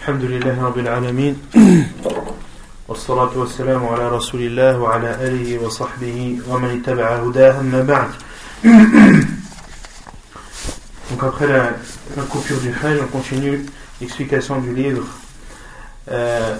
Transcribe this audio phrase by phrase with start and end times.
[0.00, 1.36] الحمد لله رب العالمين
[2.88, 8.10] والصلاة والسلام على رسول الله وعلى آله وصحبه ومن اتبع هداه أما بعد
[11.10, 11.72] Donc après la,
[12.16, 13.66] la coupure du Hajj, on continue
[14.00, 15.04] l'explication du livre
[16.10, 16.56] euh,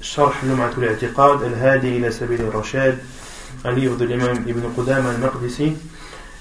[0.00, 2.98] شرح لمعة الاعتقاد الهادي إلى سبيل الرشاد
[3.64, 5.72] un livre de l'imam Ibn Qudam al-Maqdisi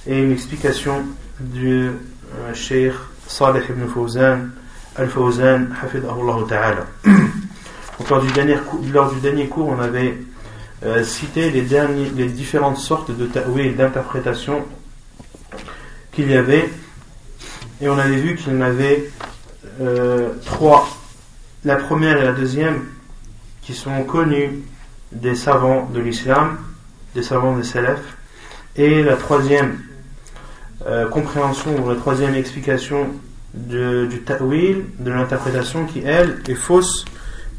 [0.07, 1.05] et une explication
[1.39, 2.93] du euh, Cheikh
[3.27, 4.49] Salih ibn Fawzan
[4.99, 6.85] Al-Fawzan, hafidahullah ta'ala.
[8.09, 8.57] lors du, dernier,
[8.91, 10.17] lors du dernier cours, on avait
[10.83, 11.61] euh, cité les,
[12.27, 14.65] différentes sortes de ta'wil, d'interprétation
[16.11, 16.69] qu'il y avait.
[17.79, 19.09] Et on avait vu qu'il y en avait
[19.79, 20.85] euh, trois.
[21.63, 22.85] La première et la deuxième
[23.61, 24.63] qui sont connues
[25.13, 26.57] des savants de l'islam,
[27.15, 28.17] des savants des salafs.
[28.75, 29.79] Et la troisième
[30.85, 33.07] euh, compréhension ou la troisième explication
[33.53, 37.05] de, du ta'wil, de l'interprétation qui, elle, est fausse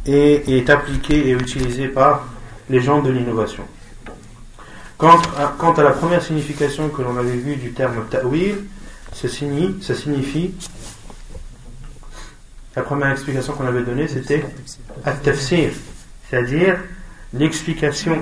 [0.06, 2.26] et est appliquée et utilisée par
[2.68, 3.64] les gens de l'innovation.
[4.96, 5.20] Quant,
[5.58, 8.56] quant à, la première signification que l'on avait vue du terme ta'wil,
[9.12, 10.54] ça signifie, ça signifie
[12.76, 14.44] la première explication qu'on avait donnée, c'était
[15.04, 15.72] at-tafsir,
[16.28, 16.78] c'est-à-dire
[17.34, 18.18] l'explication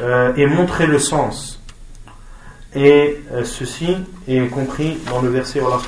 [0.00, 1.55] euh, et montrer le sens.
[2.76, 3.96] Et euh, ceci
[4.28, 5.78] est compris dans le verset où Allah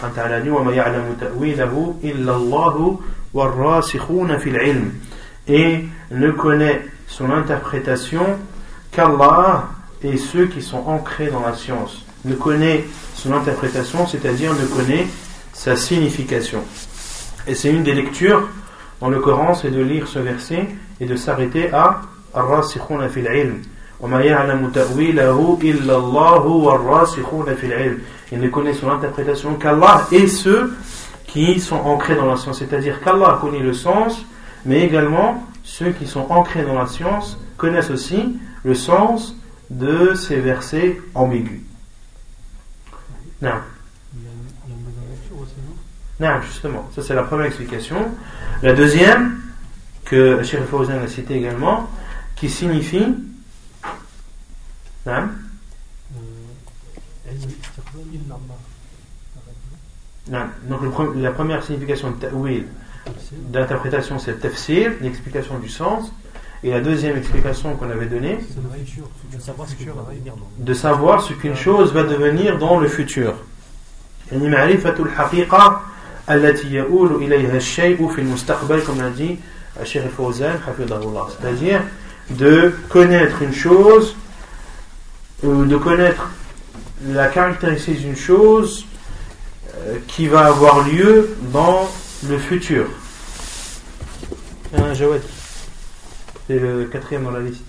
[3.34, 3.80] wa
[5.48, 8.38] Et ne connaît son interprétation
[8.90, 9.68] qu'Allah
[10.02, 12.06] et ceux qui sont ancrés dans la science.
[12.24, 15.06] Ne connaît son interprétation, c'est-à-dire ne connaît
[15.52, 16.64] sa signification.
[17.46, 18.48] Et c'est une des lectures
[19.00, 20.66] dans le Coran, c'est de lire ce verset
[21.00, 22.00] et de s'arrêter à
[28.30, 30.76] il ne connaît son interprétation qu'Allah et ceux
[31.26, 32.58] qui sont ancrés dans la science.
[32.58, 34.24] C'est-à-dire qu'Allah connaît le sens,
[34.64, 39.34] mais également ceux qui sont ancrés dans la science connaissent aussi le sens
[39.70, 41.60] de ces versets ambigus.
[43.42, 43.50] Non.
[46.20, 47.96] Non, justement, ça c'est la première explication.
[48.62, 49.40] La deuxième,
[50.04, 51.88] que Cheikh Fawzan a cité également,
[52.34, 53.14] qui signifie
[55.07, 55.29] نعم
[60.31, 60.45] Non.
[60.69, 62.65] Donc le, la première signification de ta'wil,
[63.31, 66.11] d'interprétation, c'est tafsir, l'explication du sens.
[66.63, 68.37] Et la deuxième explication qu'on avait donnée,
[70.59, 73.33] de savoir ce qu'une chose va devenir dans le futur.
[74.31, 75.81] يعني معرفة الحقيقة
[76.29, 79.37] التي يؤول إليها الشيء في المستقبل comme l'a dit
[79.83, 81.81] Cheikh Fawzan حفظه الله c'est-à-dire
[82.29, 84.15] de connaître une chose
[85.42, 86.30] de connaître
[87.06, 88.84] la caractéristique d'une chose
[89.74, 91.88] euh, qui va avoir lieu dans
[92.28, 92.86] le futur.
[94.76, 95.22] Un Jawed.
[96.46, 97.62] C'est le quatrième dans la liste.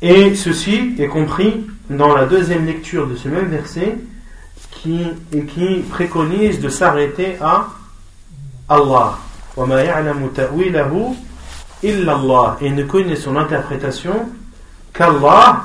[0.00, 3.96] Et ceci est compris dans la deuxième lecture de ce même verset
[4.70, 5.06] qui,
[5.54, 7.68] qui préconise de s'arrêter à
[8.68, 9.18] Allah
[11.84, 14.28] illallah et ne connaît son interprétation
[14.92, 15.64] qu'Allah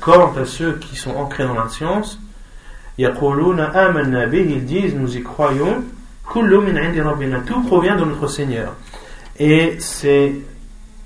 [0.00, 2.18] Quant à ceux qui sont ancrés dans la science,
[2.98, 5.84] ils disent nous y croyons,
[6.32, 8.74] tout provient de notre Seigneur.
[9.38, 10.34] Et c'est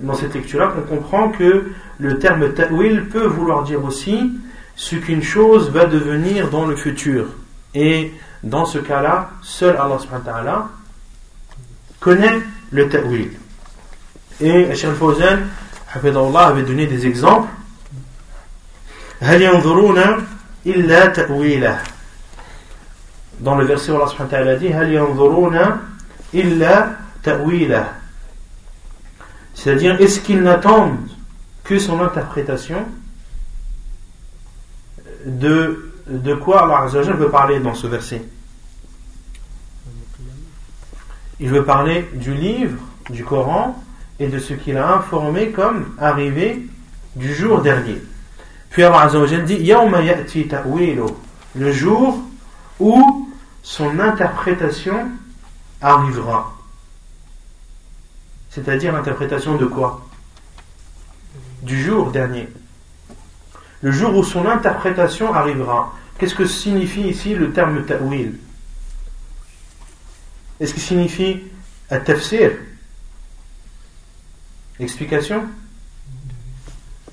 [0.00, 4.32] dans cette lecture-là qu'on comprend que le terme ta'wil peut vouloir dire aussi
[4.76, 7.26] ce qu'une chose va devenir dans le futur.
[7.74, 8.12] Et
[8.46, 10.68] dans ce cas-là, seul Allah subhanahu
[11.98, 12.38] connaît
[12.70, 13.32] le ta'wil.
[14.40, 15.38] Et Hachem Fawzan
[15.92, 16.12] avait
[16.62, 17.48] donné des exemples.
[23.40, 24.72] Dans le verset où Allah subhanahu dit
[29.54, 31.08] C'est-à-dire, est-ce qu'ils n'attendent
[31.64, 32.86] que son interprétation
[35.24, 38.22] de, de quoi Allah veut parler dans ce verset?
[41.40, 42.78] Il veut parler du livre,
[43.10, 43.82] du Coran,
[44.18, 46.66] et de ce qu'il a informé comme arrivé
[47.14, 48.00] du jour dernier.
[48.70, 49.72] Puis Allah Azzawajal dit
[51.54, 52.18] le jour
[52.80, 53.28] où
[53.62, 55.08] son interprétation
[55.80, 56.54] arrivera.
[58.50, 60.06] C'est-à-dire l'interprétation de quoi?
[61.62, 62.48] Du jour dernier.
[63.82, 65.92] Le jour où son interprétation arrivera.
[66.18, 68.38] Qu'est-ce que signifie ici le terme ta'wil?
[70.60, 71.40] Est-ce qu'il signifie
[71.90, 72.52] un tafsir?
[74.78, 75.42] Explication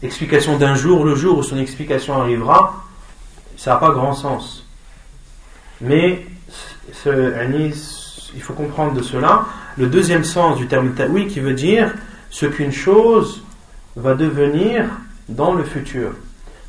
[0.03, 2.83] explication d'un jour, le jour où son explication arrivera,
[3.57, 4.65] ça n'a pas grand sens.
[5.81, 6.25] Mais
[7.05, 9.45] il faut comprendre de cela
[9.77, 11.93] le deuxième sens du terme ta'wil qui veut dire
[12.29, 13.43] ce qu'une chose
[13.95, 14.85] va devenir
[15.29, 16.11] dans le futur.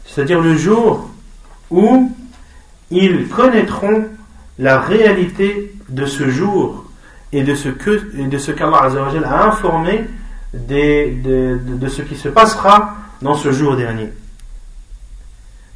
[0.07, 1.11] C'est-à-dire le jour
[1.71, 2.15] où
[2.91, 4.07] ils connaîtront
[4.59, 6.85] la réalité de ce jour
[7.33, 8.89] et de ce que de ce qu'Allah
[9.25, 10.05] a informé
[10.53, 14.11] de, de, ce qui se passera dans ce jour dernier.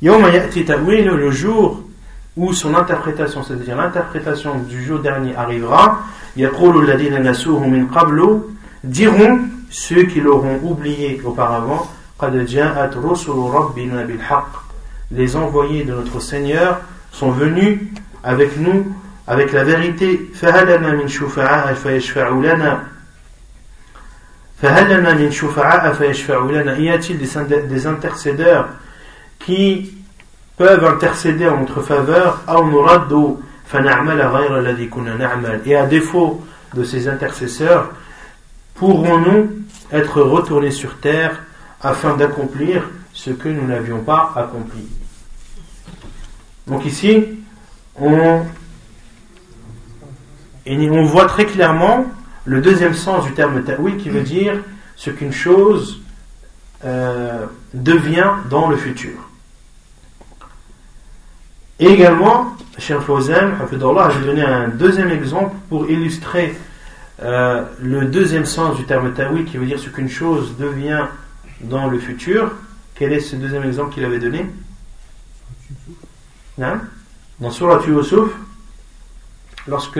[0.00, 1.82] le jour
[2.36, 6.02] où son interprétation, c'est-à-dire l'interprétation du jour dernier arrivera,
[8.84, 9.40] diront
[9.70, 11.90] ceux qui l'auront oublié auparavant,
[15.10, 16.80] les envoyés de notre Seigneur
[17.10, 17.80] sont venus
[18.28, 18.94] avec nous,
[19.26, 20.30] avec la vérité.
[20.42, 20.46] Y
[26.90, 27.18] a-t-il
[27.68, 28.68] des intercédeurs
[29.38, 29.94] qui
[30.58, 32.44] peuvent intercéder en notre faveur?
[35.64, 36.44] et à défaut
[36.74, 37.92] de ces intercesseurs
[38.74, 39.52] pourrons-nous
[39.90, 41.40] être retournés sur terre
[41.80, 44.86] afin d'accomplir ce que nous n'avions pas accompli?
[46.66, 47.37] Donc ici
[48.00, 48.42] on,
[50.66, 52.06] on voit très clairement
[52.44, 54.54] le deuxième sens du terme ta'wil qui veut dire
[54.96, 56.00] ce qu'une chose
[56.84, 59.28] euh, devient dans le futur.
[61.80, 66.56] Et également, Cheikh Fawzan, a donné un deuxième exemple pour illustrer
[67.22, 71.06] euh, le deuxième sens du terme ta'wil qui veut dire ce qu'une chose devient
[71.60, 72.52] dans le futur.
[72.94, 74.46] Quel est ce deuxième exemple qu'il avait donné?
[76.60, 76.80] Hein?
[77.39, 78.29] Dans Surah Yusuf,
[79.67, 79.99] lorsque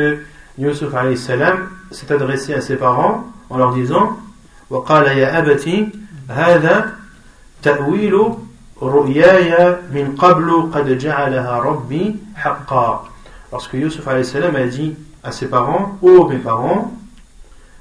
[0.58, 4.18] Yusuf salam s'est adressé à ses parents en leur disant
[4.70, 5.90] وقال يا أبتي
[6.30, 6.96] هذا
[7.62, 8.34] تأويل
[8.82, 13.08] رؤياي من قبل قد جعلها ربي حقا
[13.52, 16.92] Lorsque Yusuf salam a dit à ses parents Ô oh, mes parents,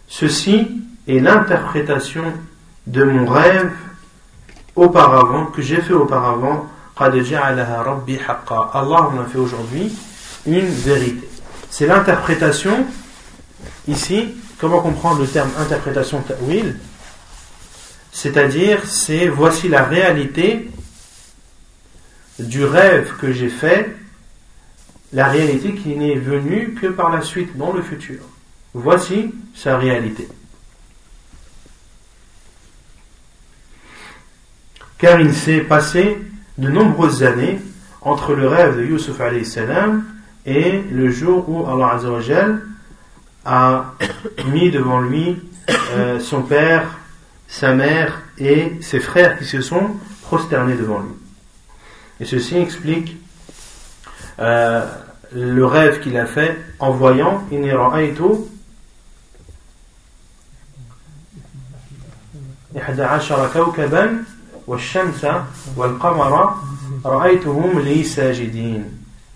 [0.06, 2.24] ceci est l'interprétation
[2.86, 3.72] de mon rêve
[4.76, 6.66] auparavant, que j'ai fait auparavant,
[6.99, 9.93] Allah en a fait aujourd'hui
[10.45, 11.27] une vérité.
[11.69, 12.85] C'est l'interprétation,
[13.87, 16.77] ici, comment comprendre le terme interprétation ta'wil?
[18.11, 20.71] C'est-à-dire, c'est voici la réalité
[22.39, 23.95] du rêve que j'ai fait,
[25.13, 28.19] la réalité qui n'est venue que par la suite, dans le futur.
[28.73, 30.27] Voici sa réalité.
[34.97, 36.17] Car il s'est passé
[36.57, 37.59] de nombreuses années
[38.01, 39.19] entre le rêve de Yusuf
[40.45, 42.61] et le jour où Allah Azzawajal
[43.45, 43.93] a
[44.51, 45.41] mis devant lui
[45.91, 46.97] euh, son père,
[47.47, 51.13] sa mère et ses frères qui se sont prosternés devant lui.
[52.19, 53.17] Et ceci explique
[54.39, 54.85] euh,
[55.33, 57.43] le rêve qu'il a fait en voyant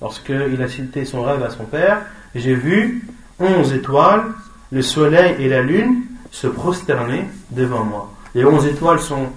[0.01, 2.01] Lorsqu'il a cité son rêve à son père,
[2.35, 3.07] j'ai vu
[3.39, 4.25] onze étoiles,
[4.71, 8.11] le soleil et la lune se prosterner devant moi.
[8.35, 9.29] Les onze étoiles sont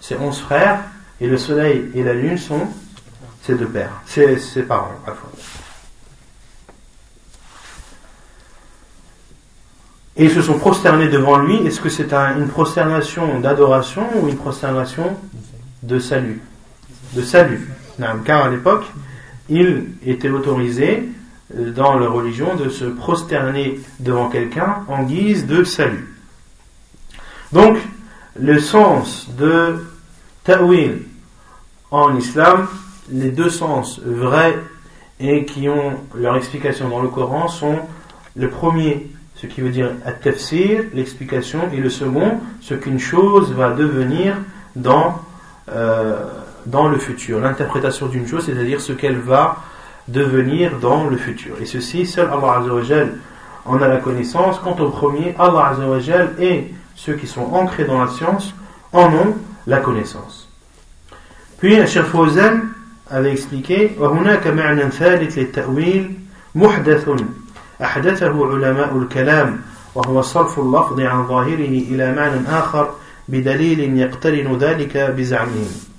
[0.00, 0.80] ses onze frères,
[1.20, 2.66] et le soleil et la lune sont
[3.42, 4.90] ses deux pères, ses, ses parents.
[10.16, 11.56] Et ils se sont prosternés devant lui.
[11.66, 15.16] Est-ce que c'est une prosternation d'adoration ou une prosternation
[15.82, 16.40] de salut?
[17.14, 17.68] De salut.
[18.24, 18.84] Car à l'époque,
[19.48, 21.08] il était autorisé
[21.56, 26.14] euh, dans la religion de se prosterner devant quelqu'un en guise de salut.
[27.52, 27.76] Donc,
[28.38, 29.76] le sens de
[30.42, 31.02] ta'wil
[31.90, 32.66] en islam,
[33.10, 34.56] les deux sens vrais
[35.20, 37.78] et qui ont leur explication dans le Coran sont
[38.34, 39.06] le premier,
[39.43, 44.35] ce qui veut dire at-tafsir, l'explication, et le second, ce qu'une chose va devenir
[44.75, 45.21] dans
[45.69, 46.25] euh,
[46.65, 47.39] dans le futur.
[47.39, 49.57] L'interprétation d'une chose, c'est-à-dire ce qu'elle va
[50.07, 51.55] devenir dans le futur.
[51.61, 53.13] Et ceci, seul Allah Azzawajal
[53.65, 54.59] en a la connaissance.
[54.59, 58.53] Quant au premier, Allah Azzawajal et ceux qui sont ancrés dans la science
[58.91, 59.35] en ont
[59.67, 60.49] la connaissance.
[61.59, 62.61] Puis, Cheikh Fawzan
[63.09, 66.13] avait expliqué وهناك معنى ثالث للتأويل
[66.55, 67.09] محدث
[67.81, 69.61] أحدثه علماء الكلام
[69.95, 72.89] وهو صرف اللفظ عن ظاهره إلى معنى آخر
[73.27, 75.89] بدليل يقترن ذلك بزعمهم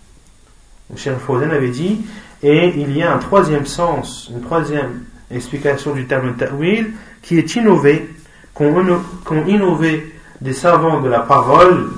[0.97, 2.01] Cheikh Fawzan avait dit,
[2.43, 6.93] et il y a un troisième sens, une troisième explication du terme ta'wil
[7.23, 8.11] qui est innové,
[8.55, 11.91] qu'ont innové des savants de la parole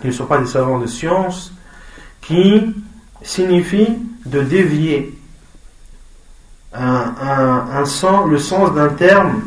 [0.00, 1.52] qui ne sont pas des savants de science,
[2.22, 2.74] qui
[3.22, 3.88] signifie
[4.24, 5.18] de dévier
[6.73, 9.41] un, sens, le sens d'un terme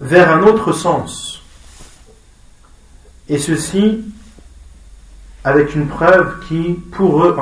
[0.00, 1.42] vers un autre sens.
[3.28, 4.04] Et ceci
[5.44, 7.36] avec une preuve qui, pour eux,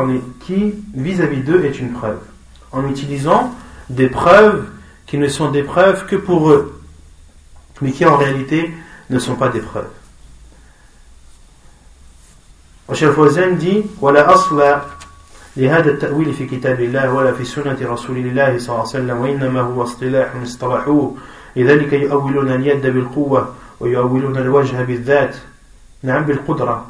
[0.44, 2.20] qui vis-à-vis d'eux est une preuve.
[2.70, 3.54] En utilisant
[3.90, 4.66] des preuves
[5.06, 6.80] qui ne sont des preuves que pour eux,
[7.80, 8.72] mais qui en réalité
[9.10, 9.88] ne sont pas des preuves.
[13.58, 14.30] Dit, voilà
[15.58, 19.60] لهذا التأويل في كتاب الله ولا في سنة رسول الله صلى الله عليه وسلم وإنما
[19.60, 21.14] هو اصطلاح اصطلحوه
[21.56, 23.48] لذلك يؤولون اليد بالقوة
[23.80, 25.36] ويؤولون الوجه بالذات.
[26.02, 26.86] نعم بالقدرة.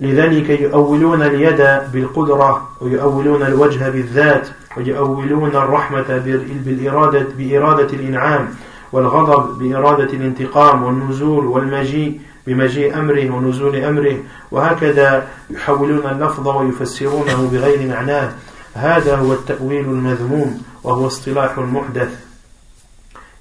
[0.00, 6.22] لذلك يؤولون اليد بالقدرة ويؤولون الوجه بالذات ويؤولون الرحمة
[6.64, 8.48] بالإرادة بإرادة الإنعام
[8.92, 12.20] والغضب بإرادة الانتقام والنزول والمجيء.
[12.47, 14.17] بمجيء أمره ونزول أمره
[14.51, 18.31] وهكذا يحولون اللفظ ويفسرونه بغير معناه
[18.73, 22.09] هذا هو التأويل المذموم وهو اصطلاح محدث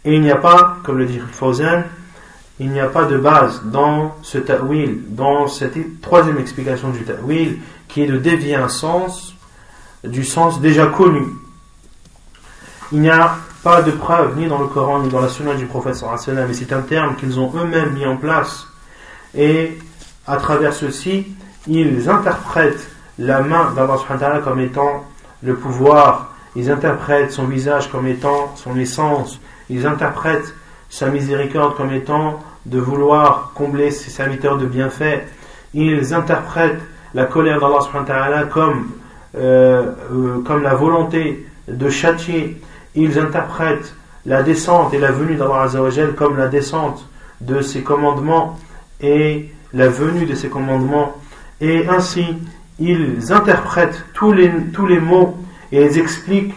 [0.05, 1.83] Et il n'y a pas, comme le dit Fawzan,
[2.61, 7.59] il n'y a pas de base dans ce ta'wil, dans cette troisième explication du ta'wil,
[7.89, 9.35] qui est de dévier un sens
[10.05, 11.27] du sens déjà connu.
[12.93, 15.67] Il n'y a pas de preuve ni dans le Coran ni dans la sunna du
[15.67, 15.97] prophète
[16.29, 18.69] mais c'est un terme qu'ils ont eux-mêmes mis en place
[19.36, 19.78] et
[20.28, 21.28] à travers ceci,
[21.68, 25.06] ils interprètent la main d'Allah comme étant
[25.44, 30.54] le pouvoir, ils interprètent son visage comme étant son essence, ils interprètent
[30.90, 35.24] sa miséricorde comme étant de vouloir combler ses serviteurs de bienfaits,
[35.74, 36.82] ils interprètent
[37.14, 38.92] la colère d'Allah comme,
[39.38, 42.62] euh, euh, comme la volonté de châtier,
[42.96, 43.96] ils interprètent
[44.26, 45.68] la descente et la venue d'Allah
[46.16, 47.08] comme la descente
[47.40, 48.60] de ses commandements
[49.01, 51.17] et la venue de ses commandements.
[51.61, 52.25] Et ainsi,
[52.79, 55.37] ils interprètent tous les, tous les mots
[55.73, 56.55] et ils expliquent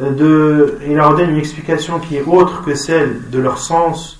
[0.00, 4.18] euh, de, ils leur donnent une explication qui est autre que celle de leur sens.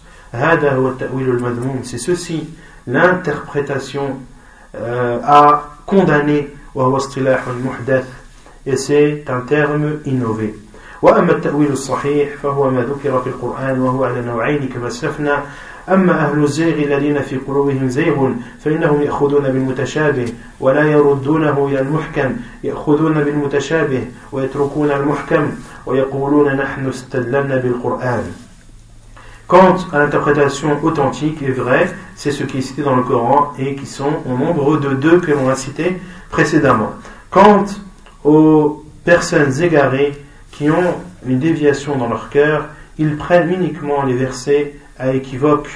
[1.83, 2.49] C'est ceci,
[2.87, 4.16] l'interprétation
[4.75, 6.49] euh, à condamner
[8.64, 10.54] et c'est un terme innové.
[11.02, 15.42] وأما التأويل الصحيح فهو ما ذكر في القرآن وهو على نوعين كما سلفنا
[15.88, 18.31] أما أهل الزيغ الذين في قلوبهم زيغ
[18.64, 20.26] فإنهم يأخذون بالمتشابه
[20.61, 25.50] ولا يردونه إلى المحكم يأخذون بالمتشابه ويتركون المحكم
[25.87, 28.23] ويقولون نحن استدللنا بالقرآن
[29.49, 33.75] Quant à l'interprétation authentique et vraie, c'est ce qui est cité dans le Coran et
[33.75, 36.00] qui sont au nombre de deux que l'on a cités
[36.31, 36.92] précédemment.
[37.28, 37.66] Quant
[38.25, 40.12] aux personnes égarées
[40.52, 40.95] qui ont
[41.26, 45.69] une déviation dans leur cœur, ils prennent uniquement les versets à équivoque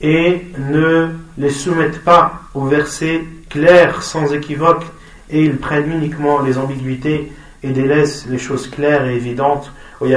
[0.00, 1.08] et ne
[1.38, 4.84] les soumettent pas aux versets clairs sans équivoque
[5.30, 7.32] et ils prennent uniquement les ambiguïtés
[7.62, 10.10] et délaissent les choses claires et évidentes et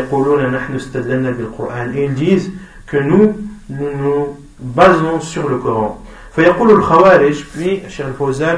[1.96, 2.51] ils disent
[2.88, 3.38] que nous
[3.70, 6.03] nous nous basons sur le Coran
[6.36, 8.58] فيقول الخوارج puis Cheikh Al-Fawzan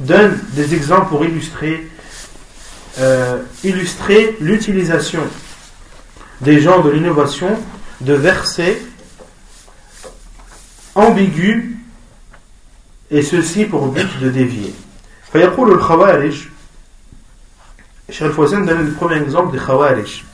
[0.00, 1.88] donne des exemples pour illustrer
[3.00, 5.22] euh, illustrer l'utilisation
[6.40, 7.56] des gens de l'innovation
[8.00, 8.80] de versets
[10.94, 11.76] ambigus
[13.10, 14.74] et ceci pour but de dévier.
[15.32, 16.48] فيقول الخوارج
[18.10, 20.24] Cheikh Al-Fawzan donne le premier exemple des Khawarij.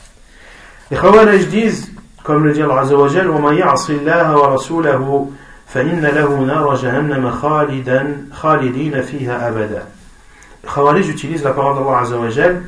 [0.91, 1.93] Les Khawarij disent,
[2.25, 5.31] comme le dit Allah Azza wa Jal, وَمَا يَعْصِ اللَّهَ وَرَسُولَهُ
[5.69, 9.87] فَإِنَّ لَهُ نَارَ جَهَنَّمَ خَالِدًا خَالِدِينَ فِيهَا أَبَدًا
[10.65, 12.63] Les Khawarij utilisent la parole d'Allah Azza wa Jal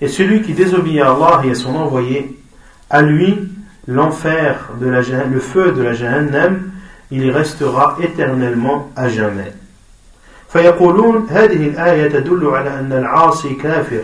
[0.00, 2.40] et celui qui désobéit à Allah et à son envoyé,
[2.88, 3.48] à lui
[3.90, 6.70] l'enfer, de la, le feu de la Jahannam,
[7.10, 9.52] il y restera éternellement à jamais.
[10.48, 14.00] فيقولون هذه الآية تدل على أن العاصي كافر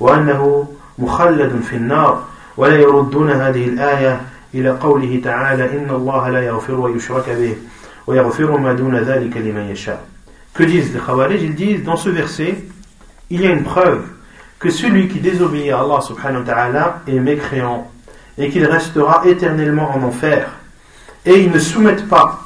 [0.00, 0.68] وأنه
[0.98, 2.24] مخلد في النار
[2.56, 4.20] ولا يردون هذه الآية
[4.54, 7.56] إلى قوله تعالى إن الله لا يغفر ويشرك به
[8.06, 10.04] ويغفر ما دون ذلك لمن يشاء
[10.54, 12.64] Que disent les Khawarij Ils disent dans ce verset,
[13.28, 14.04] il y a une preuve
[14.58, 17.90] que celui qui désobéit à Allah subhanahu wa ta'ala est mécréant
[18.41, 20.49] et qu'il restera éternellement en enfer.
[21.25, 22.41] Et ils ne soumettent pas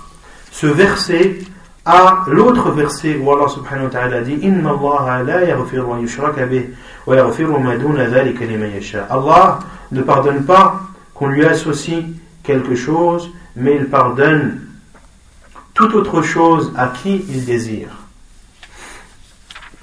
[0.52, 1.40] ce verset
[1.86, 6.46] à l'autre verset où Allah subhanahu wa ta'ala dit Inna Allah la yaghfir wa yushraka
[6.46, 6.66] bih
[7.08, 9.08] wa yaghfiru ma duna dhalika liman yasha.
[9.10, 9.60] Allah
[9.92, 10.82] ne pardonne pas
[11.14, 12.04] qu'on lui associe
[12.44, 14.62] quelque chose, mais il pardonne
[15.74, 17.90] toute autre chose à qui il désire.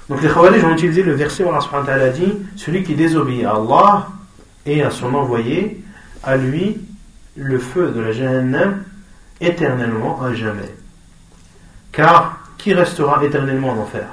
[0.09, 2.93] Donc les Khawarij ont utilisé le verset où Allah subhanahu wa ta'ala dit Celui qui
[2.93, 4.09] désobéit à Allah
[4.65, 5.82] et à son envoyé,
[6.23, 6.79] à lui
[7.35, 8.83] le feu de la Jahannam
[9.41, 10.73] éternellement à jamais.
[11.91, 14.07] Car qui restera éternellement en enfer?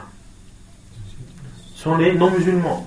[1.75, 2.87] Ce sont les non-musulmans.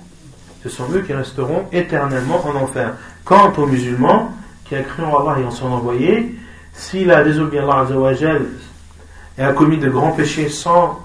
[0.62, 2.94] Ce sont eux qui resteront éternellement en enfer.
[3.24, 6.34] Quant aux musulmans, qui a cru en Allah et en son envoyé,
[6.72, 7.86] s'il a désobéi Allah
[9.36, 11.00] et a commis de grands péchés sans,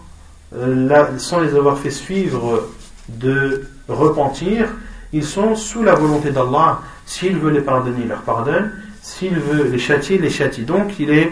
[0.56, 2.70] euh, sans les avoir fait suivre
[3.10, 4.68] de repentir,
[5.12, 6.82] ils sont sous la volonté d'Allah.
[7.06, 8.72] S'il veut les pardonner, il leur pardonne.
[9.02, 10.64] S'il veut les châtier, il les châtie.
[10.64, 11.32] Donc il est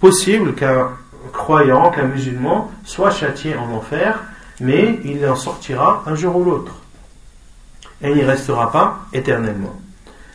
[0.00, 0.90] possible qu'un
[1.32, 4.22] croyant, qu'un musulman soit châtié en enfer,
[4.60, 6.74] mais il en sortira un jour ou l'autre.
[8.02, 9.78] Et il n'y restera pas éternellement.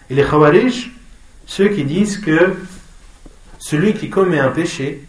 [0.09, 0.91] Et les Khawarij,
[1.45, 2.55] ceux qui disent que
[3.59, 5.05] celui qui commet un péché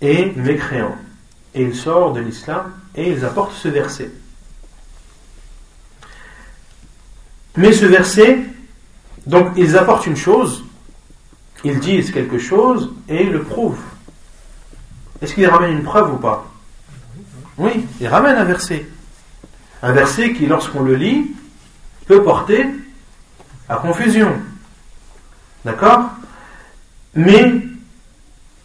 [0.00, 0.96] est mécréant.
[1.54, 4.10] Et il sort de l'islam et ils apportent ce verset.
[7.56, 8.40] Mais ce verset,
[9.26, 10.64] donc ils apportent une chose,
[11.64, 13.80] ils disent quelque chose et ils le prouvent.
[15.22, 16.46] Est-ce qu'ils ramènent une preuve ou pas?
[17.56, 18.86] Oui, ils ramènent un verset.
[19.82, 21.34] Un verset qui, lorsqu'on le lit,
[22.06, 22.66] peut porter
[23.68, 24.32] à confusion.
[25.64, 26.10] D'accord?
[27.14, 27.62] Mais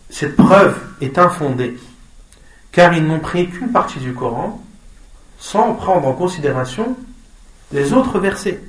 [0.10, 1.80] cette preuve est infondée,
[2.72, 4.62] car ils n'ont pris qu'une partie du Coran
[5.40, 6.98] sans prendre en considération
[7.72, 8.62] les autres versets.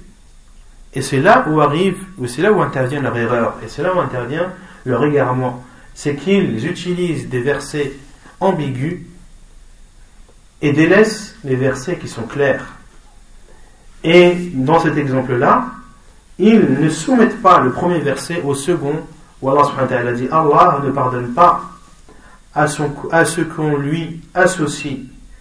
[0.94, 3.94] Et c'est là où arrive, ou c'est là où intervient leur erreur, et c'est là
[3.94, 4.52] où intervient
[4.84, 5.64] leur égarement.
[5.94, 7.92] C'est qu'ils utilisent des versets
[8.40, 9.00] ambigus
[10.60, 12.66] et délaissent les versets qui sont clairs.
[14.04, 15.66] Et dans cet exemple-là,
[16.38, 19.00] ils ne soumettent pas le premier verset au second,
[19.40, 21.62] où Allah subhanahu dit Allah ne pardonne pas
[22.54, 22.66] à,
[23.12, 24.98] à ce qu'on lui associe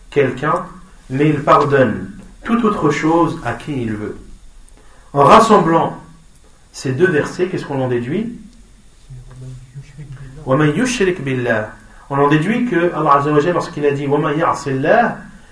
[0.10, 0.66] quelqu'un,
[1.10, 2.12] mais il pardonne
[2.44, 4.18] toute autre chose à qui il veut.
[5.14, 5.98] En rassemblant
[6.72, 8.40] ces deux versets, qu'est-ce qu'on en déduit
[12.10, 13.22] On en déduit que Allah
[13.54, 14.08] lorsqu'il a dit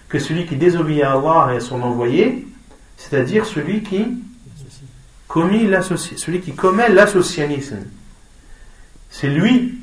[0.07, 2.47] que celui qui désobéit à Allah et à son envoyé,
[2.97, 4.07] c'est-à-dire celui qui
[5.27, 5.69] commis
[6.17, 7.77] celui qui commet l'associanisme,
[9.09, 9.77] c'est lui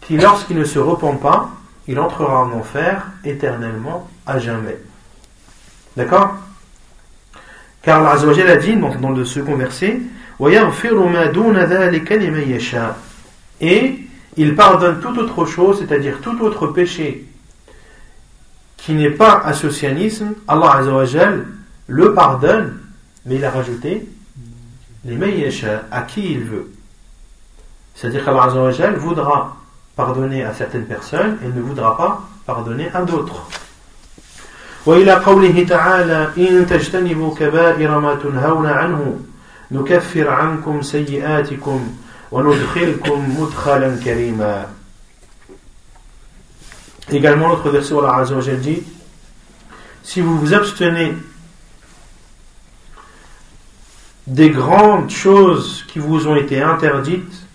[0.00, 1.50] qui, lorsqu'il ne se repent pas,
[1.86, 4.78] il entrera en enfer éternellement à jamais.
[5.96, 6.36] D'accord?
[7.82, 10.00] Car Allah a dit dans le second verset
[13.60, 13.98] Et
[14.36, 17.26] il pardonne toute autre chose, c'est-à-dire tout autre péché
[18.76, 20.80] qui n'est pas associanisme, Allah
[21.86, 22.78] le pardonne,
[23.26, 24.08] mais il a rajouté
[25.04, 26.70] les à qui il veut.
[27.94, 28.48] C'est-à-dire qu'Allah
[28.96, 29.56] voudra
[29.96, 33.46] pardonner à certaines personnes et ne voudra pas pardonner à d'autres.
[34.85, 39.19] وإلى قوله تعالى إن تجتنبوا كبائر ما تنهون عنه
[39.71, 41.95] نكفر عنكم سيئاتكم
[42.31, 44.65] وندخلكم مدخلا كريما
[47.11, 48.81] Également, l'autre verset, Allah Azza wa dit
[50.01, 51.13] Si vous vous abstenez
[54.25, 57.45] des grandes choses qui vous ont été interdites,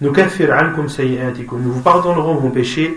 [0.00, 2.94] nous nous vous pardonnerons vos péchés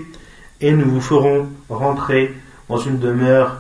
[0.62, 2.34] et nous vous ferons rentrer
[2.69, 3.57] dans une demeure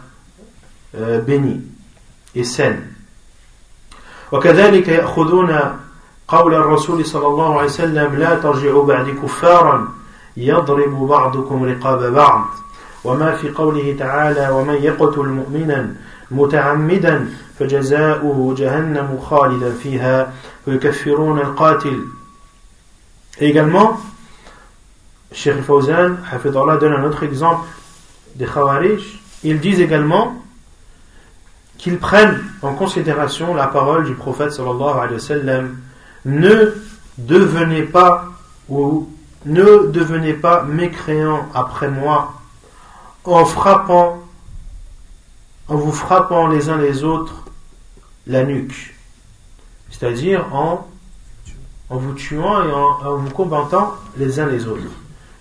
[0.96, 1.62] euh, bénie
[2.34, 2.82] et saine.
[4.32, 5.58] وكذلك يأخذون
[6.28, 9.88] قول الرسول صلى الله عليه وسلم لا ترجعوا بعد كفارا
[10.36, 12.46] يضرب بعضكم رقاب بعض.
[13.04, 15.94] وما في قوله تعالى ومن يقتل مؤمنا
[16.30, 20.32] متعمدا فجزاؤه جهنم خالدا فيها.
[20.66, 22.00] ويكفرون القاتل.
[23.40, 23.98] Également
[25.32, 27.66] Cheikh Fawzan Allah donne un autre exemple
[28.34, 30.34] des Khawarij, ils disent également
[31.78, 35.78] qu'ils prennent en considération la parole du prophète sallallahu alayhi wa sallam.
[36.24, 36.74] Ne
[37.18, 38.26] devenez pas
[38.68, 39.08] ou
[39.44, 42.34] ne devenez pas mécréants après moi
[43.24, 44.22] en frappant
[45.68, 47.44] en vous frappant les uns les autres
[48.26, 48.94] la nuque.
[49.90, 50.86] C'est-à-dire en,
[51.90, 54.82] en vous tuant et en, vous combattant les uns les autres.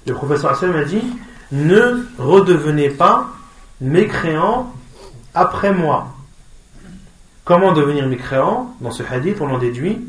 [0.07, 1.03] Le wa sallam a dit
[1.51, 3.29] ne redevenez pas
[3.79, 4.73] mécréants
[5.33, 6.07] après moi.
[7.43, 9.99] Comment devenir mécréant Dans ce hadith, on en déduit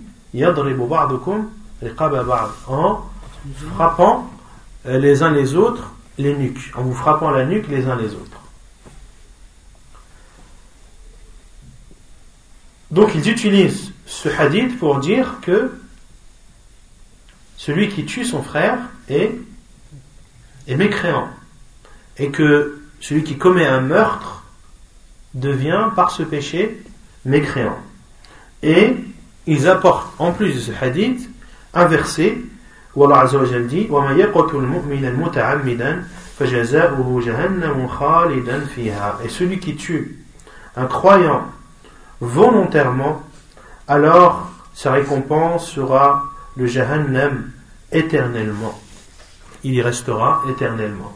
[2.68, 3.02] en
[3.74, 4.30] frappant
[4.86, 8.14] euh, les uns les autres les nuques, en vous frappant la nuque les uns les
[8.14, 8.40] autres.
[12.90, 15.72] Donc ils utilisent ce hadith pour dire que
[17.56, 18.78] celui qui tue son frère
[19.08, 19.32] est
[20.67, 21.27] est mécréant
[22.17, 24.43] et que celui qui commet un meurtre
[25.33, 26.81] devient par ce péché
[27.25, 27.77] mécréant.
[28.63, 28.95] Et
[29.45, 31.29] ils apportent en plus de ce hadith
[31.73, 32.43] inversé
[32.95, 36.03] où Allah Azza wa Jal dit وَمَا يَقْتُلْ مُؤْمِنًا مُتَعَمِّدًا
[36.39, 40.17] فَجَزَاؤُهُ جَهَنَّمُ خَالِدًا فِيهَا Et celui qui tue
[40.75, 41.45] un croyant
[42.19, 43.21] volontairement,
[43.87, 46.23] alors sa récompense sera
[46.55, 47.51] le Jahannam
[47.91, 48.79] éternellement.
[49.64, 51.14] Il y restera éternellement.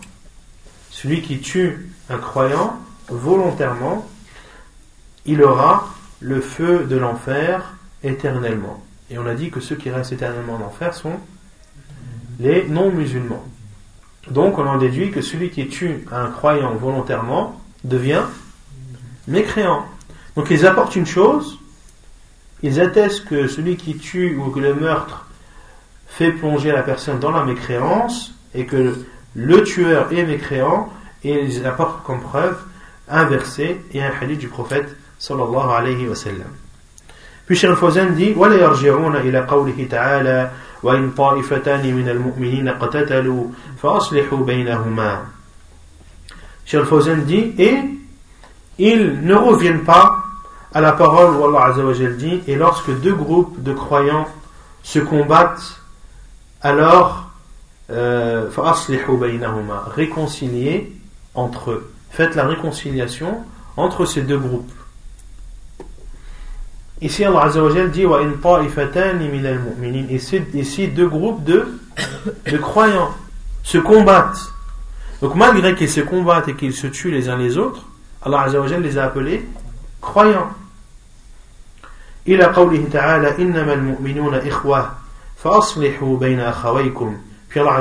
[0.90, 2.78] Celui qui tue un croyant
[3.09, 4.06] volontairement,
[5.24, 5.88] il aura
[6.20, 8.82] le feu de l'enfer éternellement.
[9.11, 11.18] Et on a dit que ceux qui restent éternellement en enfer sont
[12.38, 13.44] les non-musulmans.
[14.30, 18.24] Donc on en déduit que celui qui tue un croyant volontairement devient
[19.28, 19.87] mécréant.
[20.35, 21.59] Donc ils apportent une chose,
[22.62, 25.26] ils attestent que celui qui tue ou que le meurtre
[26.06, 28.95] fait plonger la personne dans la mécréance et que
[29.36, 30.89] le tueur est mécréant
[31.23, 32.58] et ils apportent comme preuve
[33.08, 36.51] un verset et un hadith du prophète sallallahu alayhi wa sallam.
[37.45, 40.49] Puis Cheikh Fawzan dit وَلَا يَرْجِعُونَ إِلَى قَوْلِهِ تَعَالَى
[40.84, 43.47] وَإِنْ طَائِفَتَانِ مِنَ الْمُؤْمِنِينَ قَتَتَلُوا
[43.82, 45.19] فَأَصْلِحُوا بَيْنَهُمَا
[46.65, 47.75] Cheikh Fawzan dit et
[48.77, 50.23] ils ne reviennent pas
[50.73, 54.27] à la parole où Allah Azza wa dit et lorsque deux groupes de croyants
[54.84, 55.82] se combattent
[56.62, 57.24] alors
[57.89, 58.49] euh,
[59.95, 60.95] réconcilier
[61.34, 63.39] entre eux faites la réconciliation
[63.77, 64.71] entre ces deux groupes
[67.01, 68.06] ici Allah Azza wa dit
[70.10, 71.80] et ici deux groupes de,
[72.49, 73.12] de croyants
[73.63, 74.51] se combattent
[75.21, 77.86] donc malgré qu'ils se combattent et qu'ils se tuent les uns les autres
[78.23, 79.45] Allah Azza wa les a appelés
[80.01, 80.51] croyants
[82.27, 84.91] إلى قوله تعالى إنما المؤمنون إخوة
[85.43, 87.17] فأصلحوا بين أخويكم
[87.57, 87.81] qu'Allah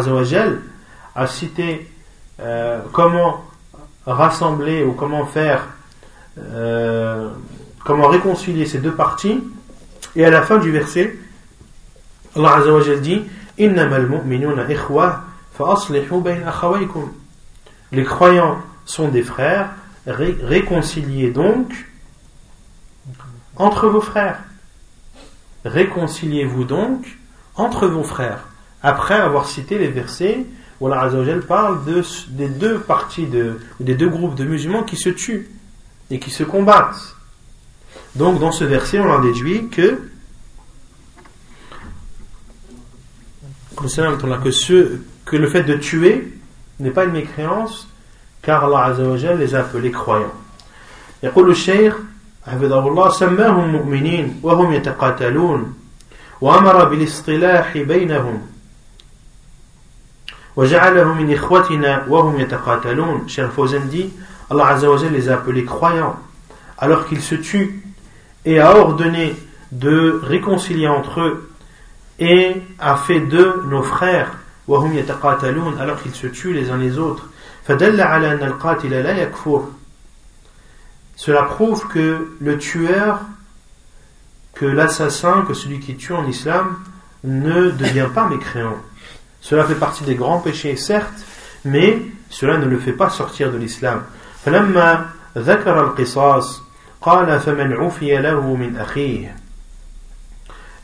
[1.16, 1.92] a cité
[2.40, 3.44] euh, comment
[4.06, 5.68] rassembler ou comment faire,
[6.40, 7.30] euh,
[7.84, 9.44] comment réconcilier ces deux parties.
[10.16, 11.18] Et à la fin du verset,
[12.38, 13.22] Allah Azzawajal dit
[17.92, 19.72] Les croyants sont des frères,
[20.08, 21.74] réconciliez donc
[23.58, 24.40] entre vos frères.
[25.66, 27.18] Réconciliez-vous donc
[27.56, 28.46] entre vos frères
[28.85, 30.46] Après avoir cité les versets
[30.81, 31.11] où Allah
[31.46, 35.51] parle de, des deux parties, de, des deux groupes de musulmans qui se tuent
[36.11, 37.16] et qui se combattent.
[38.16, 40.01] Donc dans ce verset, on en déduit que
[43.77, 43.88] que,
[44.51, 46.33] ce, que le fait de tuer
[46.81, 47.88] n'est pas une mécréance
[48.42, 48.94] car Allah
[49.37, 50.35] les a appelés croyants.
[51.23, 51.96] يقول الشيخ
[52.46, 55.75] حفظه الله سماهم مؤمنين وهم يتقاتلون
[56.40, 58.42] وأمر بالاصطلاح بينهم
[60.58, 60.74] Dit
[64.50, 64.78] Allah
[65.12, 66.20] les a appelés croyants
[66.78, 67.84] alors qu'ils se tuent
[68.46, 69.36] et a ordonné
[69.72, 71.50] de réconcilier entre eux
[72.20, 74.32] et a fait d'eux nos frères.
[74.68, 77.28] alors qu'ils se tuent les uns les autres.
[81.15, 83.20] cela prouve que le tueur
[84.54, 86.78] que l'assassin que celui qui tue en islam
[87.24, 88.78] ne devient pas mécréant.
[89.45, 91.23] Cela fait partie des grands péchés, certes,
[91.65, 94.01] mais cela ne le fait pas sortir de l'islam.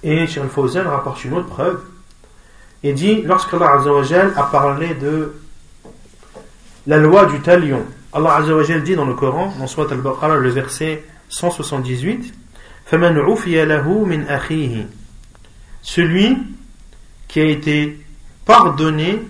[0.04, 0.28] Et
[0.88, 1.82] rapporte une autre preuve.
[2.84, 3.82] Il dit, lorsqu'Allah
[4.36, 5.34] a parlé de
[6.86, 11.04] la loi du talion, Allah Azza wa dit dans le Coran, dans al-Baqarah, le verset
[11.30, 12.32] 178,
[15.82, 16.38] Celui
[17.28, 17.98] qui a été
[18.52, 19.22] pardonné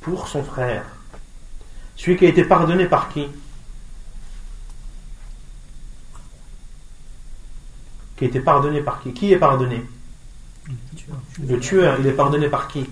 [0.00, 0.82] pour son frère.
[1.94, 3.28] Celui qui a été pardonné par qui?
[8.16, 9.12] Qui a été pardonné par qui?
[9.12, 9.84] Qui est pardonné?
[11.46, 12.84] Le tueur, il est pardonné par qui?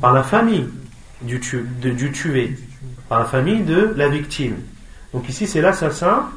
[0.00, 0.68] Par la famille
[1.22, 1.40] du,
[1.80, 2.56] du tué
[3.08, 4.56] par la famille de la victime.
[5.12, 6.30] Donc ici, c'est l'assassin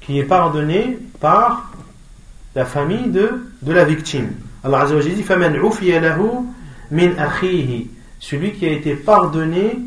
[0.00, 1.72] qui est pardonné par
[2.54, 4.34] la famille de, de la victime.
[4.62, 5.24] Allah Azza wa dit
[6.90, 9.78] min akhihi celui qui a été pardonné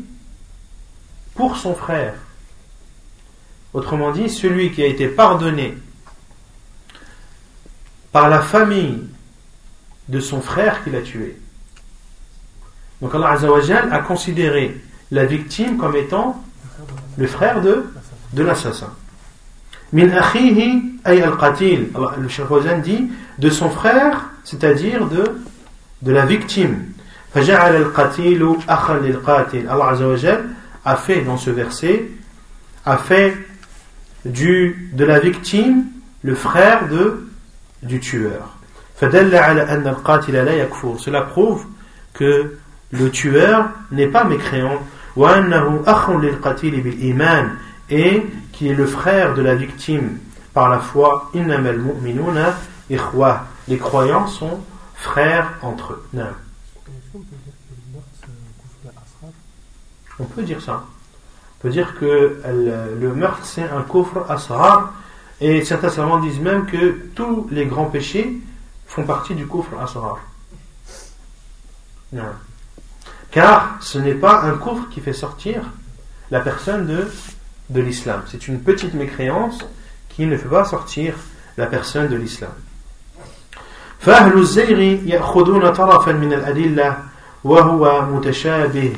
[1.34, 2.14] pour son frère.
[3.74, 5.76] Autrement dit, celui qui a été pardonné
[8.10, 9.02] par la famille
[10.08, 11.36] de son frère qu'il a tué.
[13.00, 13.38] Donc Allah
[13.90, 16.42] a considéré la victime comme étant
[17.16, 17.84] le frère de,
[18.32, 18.92] de l'assassin.
[19.92, 21.90] Min akhihi ay al-qatil.
[22.18, 22.46] Le Cheikh
[22.82, 26.91] dit de son frère, c'est-à-dire de la victime.
[29.68, 29.94] Allah
[30.84, 32.10] a fait dans ce verset,
[32.84, 33.36] a fait
[34.24, 35.84] du, de la victime
[36.22, 37.28] le frère de,
[37.82, 38.56] du tueur.
[40.98, 41.66] Cela prouve
[42.12, 42.56] que
[42.92, 44.78] le tueur n'est pas mécréant.
[47.90, 50.18] et qui est le frère de la victime
[50.54, 51.30] par la foi.
[53.68, 54.60] les croyants sont
[54.94, 56.04] frères entre eux.
[60.19, 60.83] On peut dire ça.
[60.85, 62.41] On peut dire que
[62.99, 64.93] le meurtre c'est un coffre asrar.
[65.39, 68.39] Et certains savants disent même que tous les grands péchés
[68.87, 70.19] font partie du coffre asrar.
[72.11, 72.23] Non.
[73.31, 75.61] Car ce n'est pas un coffre qui fait sortir
[76.31, 77.07] la personne de,
[77.69, 78.23] de l'islam.
[78.27, 79.59] C'est une petite mécréance
[80.09, 81.13] qui ne fait pas sortir
[81.57, 82.51] la personne de l'islam.
[83.99, 86.97] فأهل الزيغ يأخذون طرفا من الأدلة
[87.43, 88.93] وهو متشابه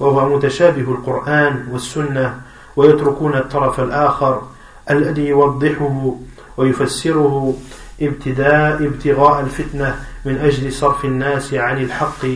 [0.00, 2.40] وهو متشابه القرآن والسنة
[2.76, 4.42] ويتركون الطرف الآخر
[4.90, 6.14] الذي يوضحه
[6.56, 7.56] ويفسره
[8.02, 12.26] ابتداء ابتغاء الفتنة من أجل صرف الناس عن الحق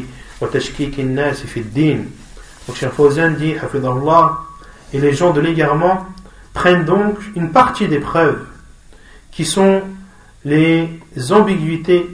[0.40, 2.10] وتشكيك الناس في الدين
[2.66, 4.38] Donc Cheikh Fawzan dit, Hafidahullah,
[4.94, 6.06] et les gens de l'égarement
[6.54, 8.42] prennent donc une partie des preuves
[9.30, 9.82] qui sont
[10.46, 10.88] les
[11.30, 12.08] ambiguïtés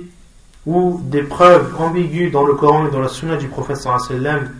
[0.66, 4.50] ou des preuves ambiguës dans le Coran et dans la Sunna du prophète sallam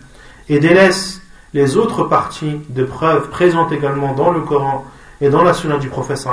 [0.48, 1.22] et délaissent
[1.54, 4.84] les autres parties de preuves présentes également dans le Coran
[5.20, 6.26] et dans la Sunna du prophète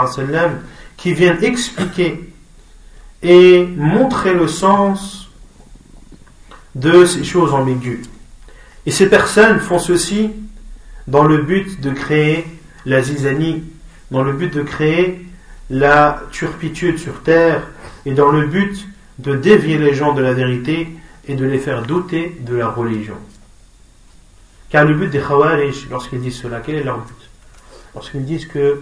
[0.97, 2.30] qui viennent expliquer
[3.21, 5.30] et montrer le sens
[6.76, 8.10] de ces choses ambiguës.
[8.86, 10.32] Et ces personnes font ceci
[11.08, 12.45] dans le but de créer
[12.86, 13.63] la zizanie,
[14.12, 15.26] dans le but de créer
[15.69, 17.63] la turpitude sur terre
[18.06, 18.88] et dans le but
[19.19, 20.89] de dévier les gens de la vérité
[21.28, 23.15] et de les faire douter de la religion.
[24.73, 27.29] Car le but des Khawarij, lorsqu'ils disent cela, quel est leur but
[27.93, 28.81] Lorsqu'ils disent que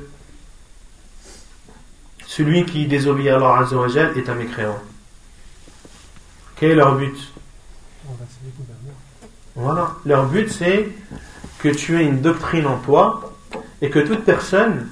[2.26, 4.80] celui qui désobéit à Allah Azzawajal est un mécréant.
[6.56, 7.34] Quel est leur but
[9.54, 10.88] Voilà, leur but c'est
[11.60, 13.34] que tu aies une doctrine en toi
[13.82, 14.88] et que toute personne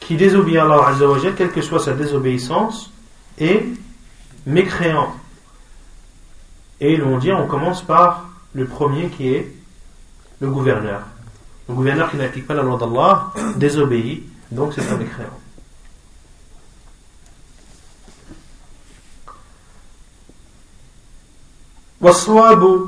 [0.00, 2.90] qui désobéit à Allah Azzawajal, quelle que soit sa désobéissance,
[3.36, 3.66] est
[4.46, 5.14] mécréant.
[6.80, 9.51] Et ils vont dire, on commence par le premier qui est
[10.39, 11.01] le gouverneur.
[11.69, 15.39] Le gouverneur qui n'applique pas la loi d'Allah désobéit, donc c'est un mécréant.
[22.01, 22.87] والصواب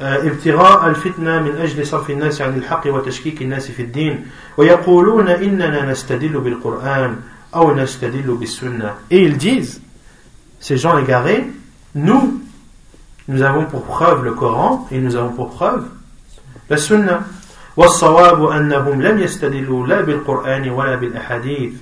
[0.00, 6.40] ابتغاء الفتنة من أجل صرف الناس عن الحق وتشكيك الناس في الدين ويقولون إننا نستدل
[6.40, 7.16] بالقرآن
[7.54, 9.80] أو نستدل بالسنة et ils disent
[10.60, 11.46] ces gens égarés
[11.94, 12.40] nous
[13.28, 15.84] nous avons pour preuve le Coran et nous avons pour preuve
[16.70, 17.20] la Sunna
[17.76, 21.72] والصواب أنهم لم يستدلوا لا بالقرآن ولا بالأحاديث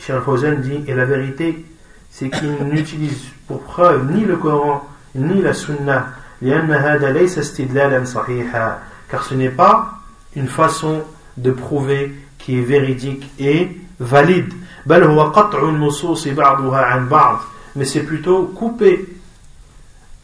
[0.00, 1.64] Cheikh Fawzan dit et la vérité
[2.10, 6.06] c'est qu'ils n'utilisent pour preuve ni le Coran ni la Sunna
[6.42, 8.78] لأن هذا ليس استدلالا صحيحا
[9.08, 10.00] car ce n'est pas
[10.34, 11.02] une façon
[11.36, 14.52] de prouver qui est véridique et valide
[14.86, 17.38] بل هو قطع النصوص بعضها عن بعض
[17.76, 19.06] mais c'est plutôt couper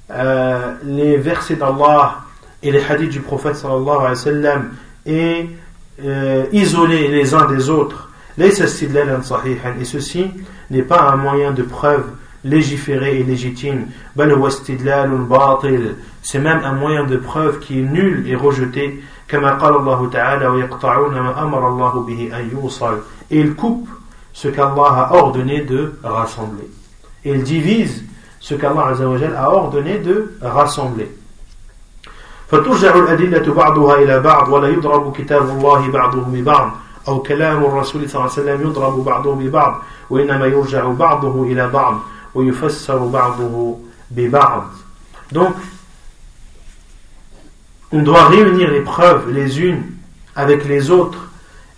[0.10, 2.20] euh, les versets d'Allah
[2.64, 4.70] et les hadiths du prophète sallallahu alayhi wa sallam
[5.06, 5.50] et
[6.04, 8.10] euh, isolés les uns des autres.
[8.38, 8.88] Et ceci
[10.70, 12.06] n'est pas un moyen de preuve
[12.44, 13.88] légiféré et légitime.
[16.22, 19.04] C'est même un moyen de preuve qui est nul et rejeté.
[23.30, 23.90] Et il coupe
[24.32, 26.70] ce qu'Allah a ordonné de rassembler.
[27.26, 28.04] Et il divise
[28.41, 28.95] ce qu'Allah
[29.37, 31.09] a ordonné de rassembler.
[32.53, 36.71] فترجع الأدلة بعضها إلى بعض ولا يضرب كتاب الله بعضه ببعض
[37.09, 42.01] أو كلام الرسول صلى الله عليه وسلم يضرب بعضه ببعض وإنما يرجع بعضه إلى بعض
[42.35, 43.79] ويفسر بعضه
[44.11, 44.65] ببعض
[45.33, 45.55] Donc,
[47.91, 49.85] on doit réunir les preuves les unes
[50.37, 51.31] avec les autres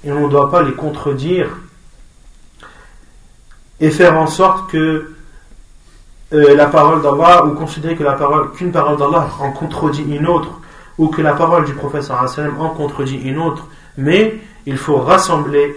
[0.04, 1.48] et on ne doit pas les contredire
[3.78, 5.14] et faire en sorte que
[6.33, 10.26] euh, la parole d'Allah ou considérer que la parole qu'une parole d'Allah en contredit une
[10.26, 10.61] autre
[10.98, 15.74] ou que la parole du prophète en contredit une autre mais il faut rassembler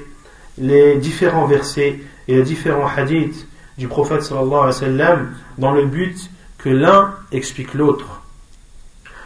[0.57, 5.85] les différents versets et les différents hadiths du prophète sallallahu alayhi wa sallam dans le
[5.85, 6.17] but
[6.57, 8.21] que l'un explique l'autre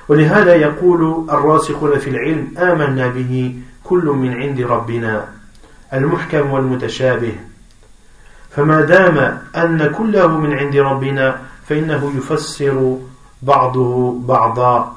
[0.10, 5.30] ولهذا يقول الراسخون في العلم آمنا به كل من عند ربنا
[5.94, 7.36] المحكم والمتشابه
[8.56, 12.98] فما دام أن كله من عند ربنا فإنه يفسر
[13.42, 14.96] بعضه بعضا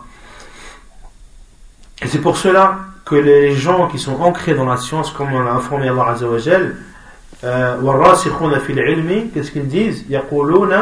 [2.03, 5.41] Et c'est pour cela que les gens qui sont ancrés dans la science, comme on
[5.41, 6.75] l'a informé Allah Azzawajal,
[7.83, 10.73] والراسخون في العلم qu'est-ce qu'ils disent يقولون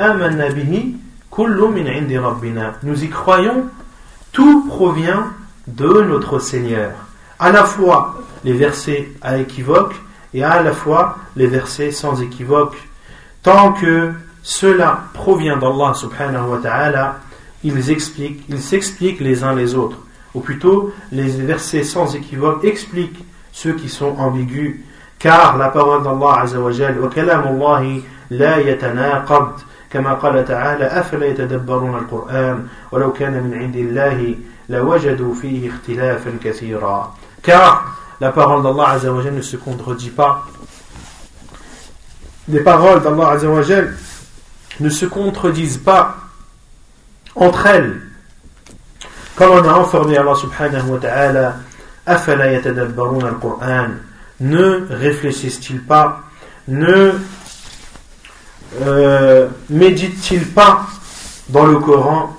[0.00, 0.92] آمنا به
[1.30, 3.66] كل من عند ربنا nous y croyons
[4.32, 5.24] tout provient
[5.66, 6.92] de notre Seigneur
[7.38, 9.94] à la fois les versets à équivoque
[10.34, 12.76] et à la fois les versets sans équivoque
[13.42, 14.12] tant que
[14.42, 17.20] cela provient d'Allah subhanahu wa ta'ala
[17.64, 19.98] ils expliquent ils s'expliquent les uns les autres
[20.34, 24.80] ou plutôt les versets sans équivoque expliquent ceux qui sont ambigus
[25.18, 27.82] car la parole d'Allah Azza wa Jal wa kalam Allah
[28.30, 34.34] la yatanaqad كما قال تعالى أفلا يتدبرون القرآن ولو كان من عند الله
[34.68, 37.14] لوجدوا فيه اختلافا كثيرا
[37.46, 37.80] car
[38.21, 38.99] la parole d'Allah
[39.31, 40.45] ne se contredit pas.
[42.47, 43.95] Les paroles d'Allah Azzawajal
[44.79, 46.17] ne se contredisent pas
[47.35, 47.99] entre elles.
[49.35, 51.55] Comme on a informé Allah subhanahu wa ta'ala,
[52.05, 53.89] Afala al-Qur'an?
[54.39, 56.21] Ne réfléchissent-ils pas?
[56.67, 57.13] Ne
[58.81, 60.85] euh, méditent-ils pas
[61.49, 62.37] dans le Coran?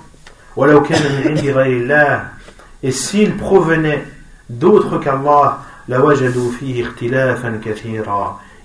[2.84, 4.06] Et s'ils provenaient
[4.48, 5.58] d'autres qu'Allah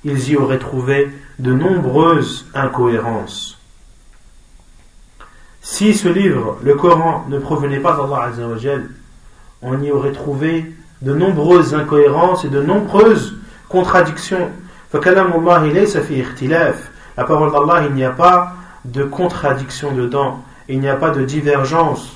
[0.04, 3.58] ils y auraient trouvé de nombreuses incohérences.
[5.62, 8.32] Si ce livre, le Coran, ne provenait pas d'Allah
[9.62, 13.36] on y aurait trouvé de nombreuses incohérences et de nombreuses
[13.68, 14.50] contradictions.
[14.94, 15.00] La
[17.24, 18.54] parole d'Allah, il n'y a pas
[18.86, 22.16] de contradiction dedans, il n'y a pas de divergence.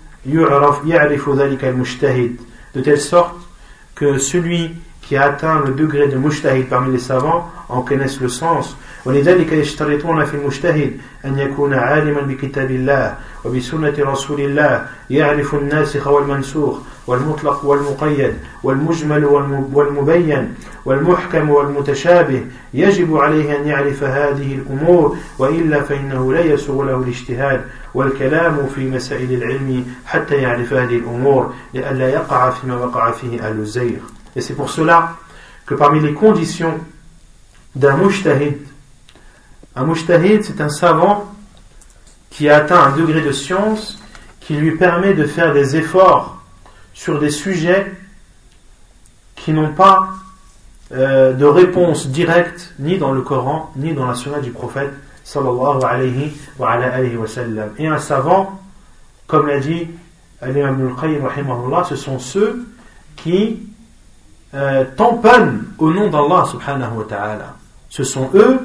[2.75, 3.35] de telle sorte
[3.95, 4.71] que celui
[5.11, 8.77] qui a atteint le degré de mujtahid parmi les savants en connaisse le sens.
[9.05, 10.91] ولذلك يشترطون في المجتهد
[11.25, 19.25] أن يكون عالما بكتاب الله وبسنة رسول الله يعرف الناسخ والمنسوخ والمطلق والمقيد والمجمل
[19.73, 20.53] والمبين
[20.85, 27.61] والمحكم والمتشابه يجب عليه أن يعرف هذه الأمور وإلا فإنه لا يسوغ له الاجتهاد
[27.93, 34.20] والكلام في مسائل العلم حتى يعرف هذه الأمور لئلا يقع فيما وقع فيه أهل الزيغ
[34.35, 35.15] Et c'est pour cela
[35.65, 36.79] que parmi les conditions
[37.75, 38.57] d'un mujtahid
[39.75, 41.33] Un mujtahid, c'est un savant
[42.29, 43.99] qui a atteint un degré de science
[44.39, 46.41] qui lui permet de faire des efforts
[46.93, 47.91] sur des sujets
[49.35, 50.09] qui n'ont pas
[50.91, 54.91] euh, de réponse directe ni dans le Coran ni dans la sunna du prophète
[55.23, 57.69] sallallahu alayhi wa, sallam.
[57.77, 58.59] Et un savant,
[59.27, 59.87] comme l'a dit
[60.41, 62.67] Al-Imam al-Qayyim ce sont ceux
[63.15, 63.59] qui
[64.53, 67.55] euh, tamponnent au nom d'Allah subhanahu wa ta'ala.
[67.89, 68.59] Ce sont eux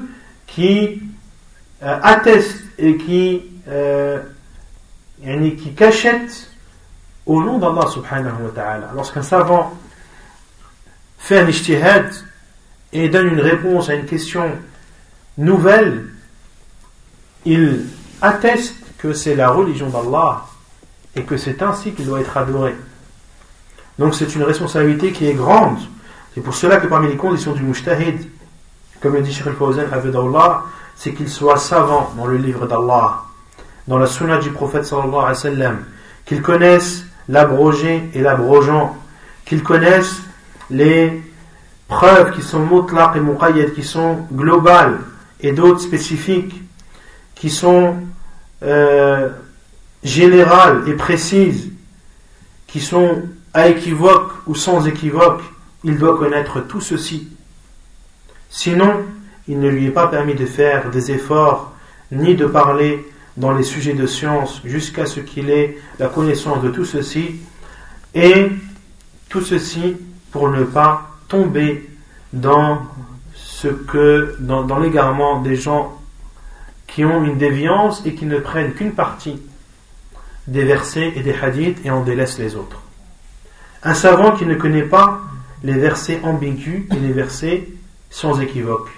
[0.47, 1.03] qui
[1.83, 4.21] euh, atteste et qui, euh,
[5.23, 6.51] qui cachette
[7.25, 8.91] au nom d'Allah subhanahu wa ta'ala.
[8.95, 9.75] Lorsqu'un savant
[11.19, 12.11] fait un ijtihad
[12.93, 14.51] et donne une réponse à une question
[15.39, 16.07] nouvelle,
[17.45, 17.87] il
[18.21, 20.47] atteste que c'est la religion d'Allah
[21.15, 22.75] et que c'est ainsi qu'il doit être adoré.
[23.99, 25.79] Donc c'est une responsabilité qui est grande.
[26.35, 28.29] C'est pour cela que parmi les conditions du mujtahid,
[29.01, 29.85] comme le dit Sheikh al-Fawzan,
[30.95, 33.23] c'est qu'il soit savant dans le livre d'Allah,
[33.87, 35.85] dans la sunna du prophète sallallahu alayhi wa sallam,
[36.25, 38.97] qu'il connaisse l'abrogé et l'abrogeant,
[39.45, 40.21] qu'il connaisse
[40.71, 41.23] les
[41.89, 44.99] preuves qui sont mutlaq et muqayyad, qui sont globales,
[45.41, 46.63] et d'autres spécifiques,
[47.35, 47.97] qui sont
[48.63, 49.29] euh,
[50.03, 51.71] générales et précises,
[52.67, 53.23] qui sont
[53.57, 55.41] à équivoque ou sans équivoque,
[55.83, 57.27] il doit connaître tout ceci.
[58.51, 59.07] Sinon,
[59.49, 61.73] il ne lui est pas permis de faire des efforts
[62.13, 63.03] ni de parler
[63.39, 67.37] dans les sujets de science jusqu'à ce qu'il ait la connaissance de tout ceci
[68.15, 68.51] et
[69.31, 69.97] tout ceci
[70.33, 71.89] pour ne pas tomber
[72.35, 72.83] dans
[73.35, 75.99] ce que dans, dans l'égarement des gens
[76.87, 79.41] qui ont une déviance et qui ne prennent qu'une partie
[80.47, 82.83] des versets et des hadiths et en délaissent les autres.
[83.83, 85.21] Un savant qui ne connaît pas
[85.63, 87.69] les versets ambigus et les versets
[88.11, 88.91] sans équivoque.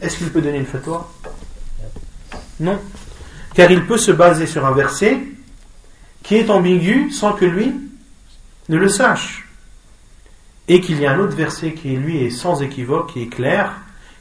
[0.00, 1.10] Est-ce qu'il peut donner une fatwa?
[2.60, 2.78] Non.
[3.54, 5.18] Car il peut se baser sur un verset
[6.22, 7.72] qui est ambigu sans que lui
[8.68, 9.44] ne le sache.
[10.68, 13.72] et qu'il y a un autre verset qui lui est sans équivoque, qui est clair,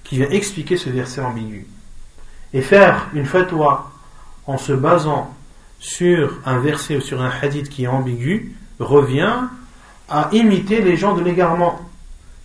[0.03, 1.65] qui vient expliquer ce verset ambigu.
[2.53, 3.91] Et faire une fatwa
[4.45, 5.33] en se basant
[5.79, 9.39] sur un verset ou sur un hadith qui est ambigu revient
[10.13, 11.81] à imiter les gens de l'égarement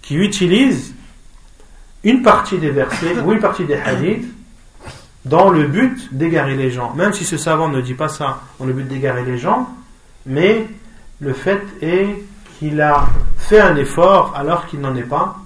[0.00, 0.94] qui utilisent
[2.02, 4.24] une partie des versets ou une partie des hadiths
[5.26, 6.94] dans le but d'égarer les gens.
[6.94, 9.68] Même si ce savant ne dit pas ça dans le but d'égarer les gens,
[10.24, 10.66] mais
[11.20, 12.24] le fait est
[12.58, 13.06] qu'il a
[13.36, 15.36] fait un effort alors qu'il n'en est pas,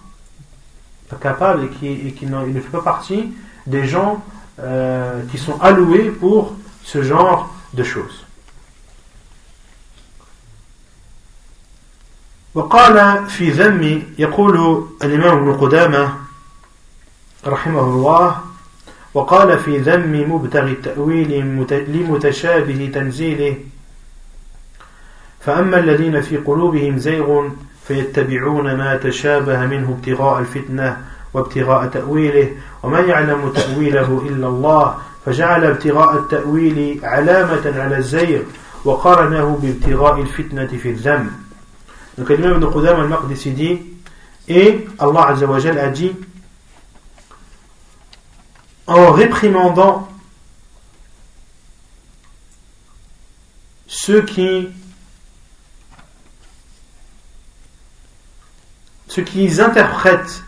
[1.21, 3.35] capable et qu'il ne fait pas partie
[3.67, 4.25] des gens
[4.61, 6.55] euh, qui sont alloués pour
[6.85, 8.25] ce genre de choses.
[12.55, 16.13] وقال في ذم يقول الإمام ابن قدامة
[17.47, 18.37] رحمه الله
[19.15, 21.45] وقال في ذم مبتغي التأويل
[21.89, 23.57] لمتشابه تنزيله
[25.41, 27.49] فأما الذين في قلوبهم زيغ
[27.89, 32.51] فيتبعون ما تشابه منه ابتغاء الفتنة وابتغاء تأويله
[32.83, 38.43] وما يعلم تأويله إلا الله فجعل ابتغاء التأويل علامة على الزيغ
[38.85, 41.31] وقرنه بابتغاء الفتنة في الذم.
[42.19, 43.79] Donc l'imam Ibn Qudam al-Maqdisi dit
[44.49, 46.13] Et Allah Azzawajal a dit
[48.87, 50.09] en réprimandant
[53.87, 54.69] ceux qui
[59.09, 60.43] ceux qui interprètent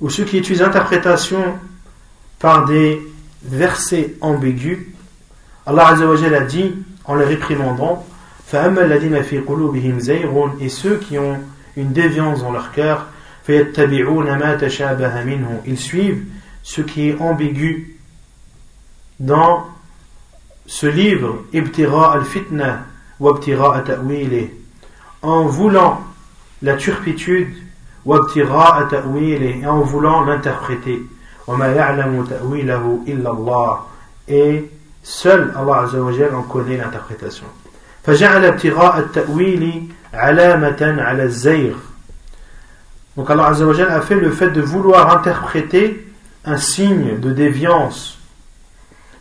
[0.00, 1.58] ou ceux qui utilisent l'interprétation
[2.38, 3.00] par des
[3.42, 4.78] versets ambigus,
[5.66, 8.04] Allah Azzawajal a dit en les réprimandant
[10.60, 11.38] et ceux qui ont
[11.76, 13.06] une déviance dans leur cœur,
[13.48, 16.24] ils suivent
[16.62, 17.96] ce qui est ambigu
[19.18, 19.66] dans
[20.66, 21.44] ce livre,
[25.22, 26.00] en voulant
[26.62, 27.48] la turpitude,
[28.06, 31.02] et en voulant l'interpréter.
[34.28, 34.70] Et
[35.02, 35.88] seul Allah
[36.34, 37.46] en connaît l'interprétation.
[38.03, 41.75] فجعل ابتغاء التأويل علامة على الزيغ
[43.17, 46.07] Donc Allah Azzawajal a fait le fait de vouloir interpréter
[46.45, 48.19] un signe de déviance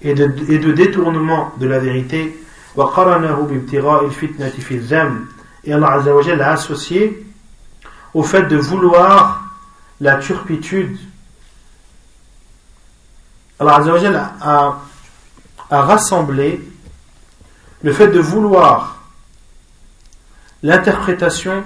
[0.02, 2.38] et de, et de détournement de la vérité.
[5.64, 7.26] Et Allah Azzawajal l'a associé
[8.12, 9.44] au fait de vouloir
[10.02, 10.98] la turpitude.
[13.58, 14.78] Allah Azzawajal a,
[15.70, 16.60] a rassemblé
[17.83, 19.01] le fait de vouloir
[20.63, 21.63] l'interprétation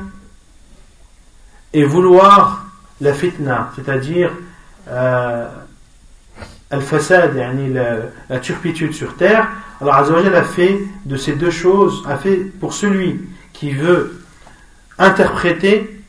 [1.73, 2.65] et vouloir
[3.01, 4.31] la fitna, c'est-à-dire
[4.87, 5.49] euh,
[6.69, 7.35] al-fasad,
[8.29, 9.49] la, turpitude sur terre,
[9.81, 14.23] alors Azzawajal a fait de ces deux choses, a fait pour celui qui veut
[14.97, 16.01] interpréter,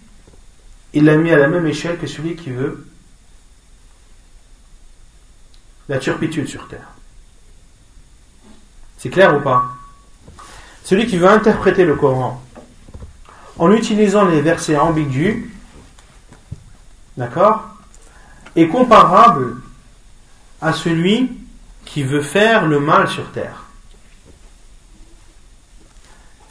[0.93, 2.87] il l'a mis à la même échelle que celui qui veut
[5.89, 6.89] la turpitude sur terre.
[8.99, 9.76] C'est clair ou pas?
[10.87, 12.41] Celui qui veut interpréter le Coran
[13.59, 15.51] en utilisant les versets ambigus,
[17.17, 17.71] d'accord,
[18.55, 19.57] est comparable
[20.61, 21.33] à celui
[21.85, 23.65] qui veut faire le mal sur terre.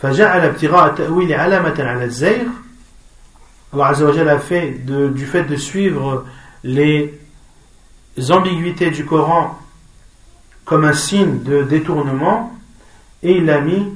[0.04, 0.42] Allah
[4.34, 6.26] a fait du fait de suivre
[6.66, 7.18] les
[8.30, 9.58] ambiguïtés du Coran
[10.66, 12.54] comme un signe de détournement
[13.24, 13.96] et il l'a mis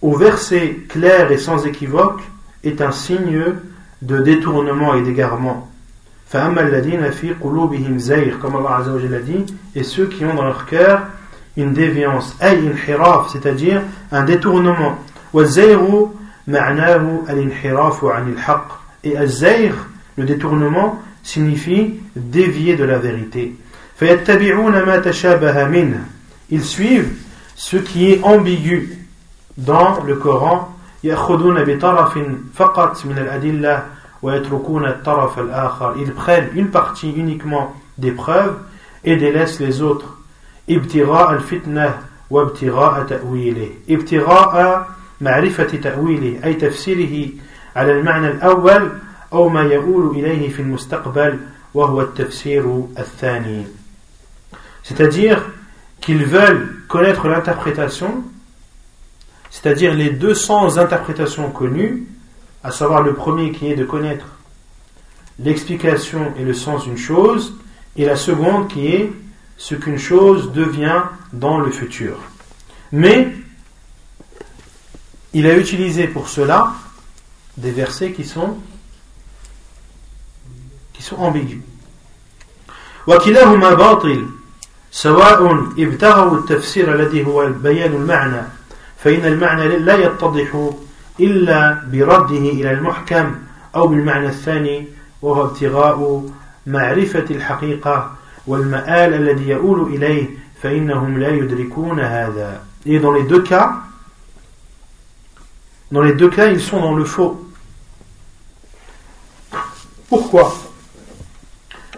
[0.00, 2.22] au verset clair et sans équivoque
[2.64, 3.42] est un signe
[4.02, 5.68] de détournement et d'égarement.
[6.32, 6.80] comme Allah a
[9.20, 11.02] dit, et ceux qui ont dans leur cœur
[11.56, 13.82] une déviance, c'est-à-dire
[14.12, 14.98] un détournement.
[19.04, 19.14] Et
[20.16, 23.56] le détournement, signifie dévier de la vérité.
[26.50, 27.12] Ils suivent
[27.56, 28.97] ce qui est ambigu
[29.58, 31.14] dans le Coran ils
[36.14, 38.56] prennent une partie uniquement des preuves
[39.04, 40.14] et délaissent les autres
[40.70, 44.88] ابتغاء الفتنة وابتغاء تأويله ابتغاء
[45.20, 47.28] معرفة تأويله أي تفسيره
[47.76, 48.90] على المعنى الأول
[49.32, 51.38] أو ما يؤول إليه في المستقبل
[51.74, 53.64] وهو التفسير الثاني
[54.84, 55.38] c'est-à-dire
[56.00, 58.24] qu'ils veulent connaître l'interprétation
[59.49, 62.07] c'est-à-dire les 200 interprétations connues
[62.63, 64.25] à savoir le premier qui est de connaître
[65.39, 67.53] l'explication et le sens d'une chose
[67.95, 69.11] et la seconde qui est
[69.57, 72.17] ce qu'une chose devient dans le futur
[72.91, 73.33] mais
[75.33, 76.73] il a utilisé pour cela
[77.57, 78.57] des versets qui sont
[80.93, 81.61] qui sont ambigus.
[83.07, 84.25] وكلاهما باطل
[84.91, 88.41] سواء ابتغوا التفسير الذي هو بيان المعنى
[88.98, 90.70] فإن المعنى لا يتضح
[91.20, 93.34] إلا برده إلى المحكم
[93.74, 94.86] أو بالمعنى الثاني
[95.22, 96.28] وهو ابتغاء
[96.66, 98.12] معرفة الحقيقة
[98.46, 100.28] والمآل الذي يؤول إليه
[100.62, 103.82] فإنهم لا يدركون هذا Et dans les deux cas,
[105.92, 107.44] dans les deux cas, ils sont dans le faux.
[110.08, 110.56] Pourquoi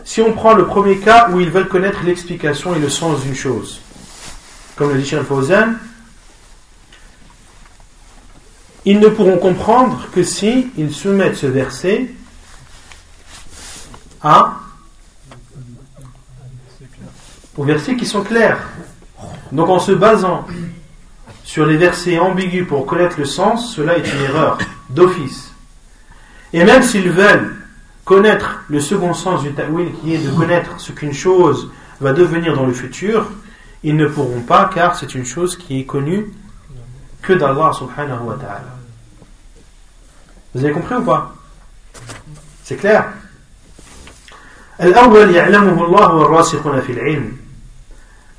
[0.05, 3.35] Si on prend le premier cas où ils veulent connaître l'explication et le sens d'une
[3.35, 3.81] chose,
[4.75, 5.75] comme le dit Cheikh Fawzan,
[8.85, 12.11] ils ne pourront comprendre que si ils soumettent ce verset
[14.23, 14.57] à
[17.57, 18.59] aux versets qui sont clairs.
[19.53, 20.47] Donc en se basant
[21.45, 24.59] sur les versets ambigus pour connaître le sens, cela est une erreur
[24.89, 25.53] d'office.
[26.53, 27.57] Et même s'ils veulent
[28.05, 31.71] connaître le second sens du ta'wil, qui est de connaître ce qu'une chose
[32.01, 33.31] va devenir dans le futur,
[33.83, 36.33] ils ne pourront pas car c'est une chose qui est connue
[37.22, 38.76] que d'Allah subhanahu wa ta'ala.
[40.54, 41.34] Vous avez compris ou pas
[42.64, 43.06] C'est clair
[44.78, 44.92] La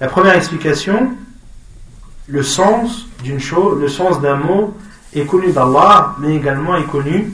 [0.09, 1.17] première explication,
[2.27, 4.77] le sens d'une chose, le sens d'un mot
[5.15, 7.33] est connu d'Allah, mais également est connu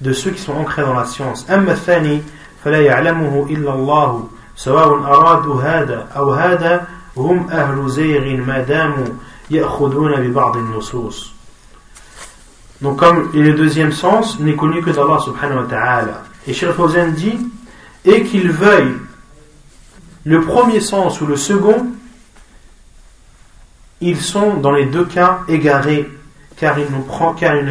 [0.00, 1.44] de ceux qui sont ancrés dans la science.
[1.50, 2.22] أما الثاني
[2.64, 6.86] فلا يعلمه إلا الله سواء أرادوا هذا أو هذا
[7.16, 9.29] هم أهل زيغ ما داموا يأخذون ببعض النصوص.
[12.81, 16.23] donc comme le deuxième sens n'est connu que d'Allah subhanahu wa ta'ala.
[16.47, 17.37] Et Cheikh Fawzan dit,
[18.05, 18.97] et qu'ils veuillent
[20.23, 21.87] le premier sens ou le second,
[24.01, 26.09] ils sont dans les deux cas égarés,
[26.57, 27.01] car ils ne,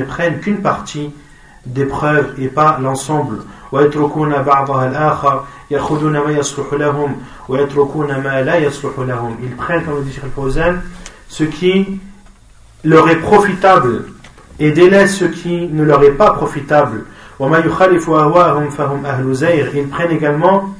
[0.04, 1.12] prennent, qu'une partie
[1.66, 3.42] des preuves et pas l'ensemble.
[3.72, 3.88] Ils
[9.56, 10.34] prennent, comme dit Cheikh
[11.30, 12.00] ce qui
[12.84, 14.04] leur est profitable
[14.58, 17.06] et délaissent ce qui ne leur est pas profitable.
[17.38, 17.48] Ils
[19.88, 20.74] prennent également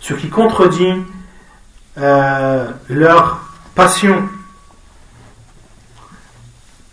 [0.00, 0.94] ce qui contredit
[1.98, 3.40] euh, leur
[3.74, 4.22] passion.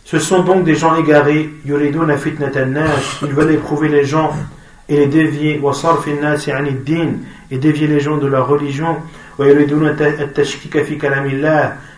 [0.04, 4.34] Ce sont donc des gens égarés, ils veulent éprouver les gens
[4.90, 5.62] et les dévier,
[7.52, 8.98] et dévier les gens de leur religion,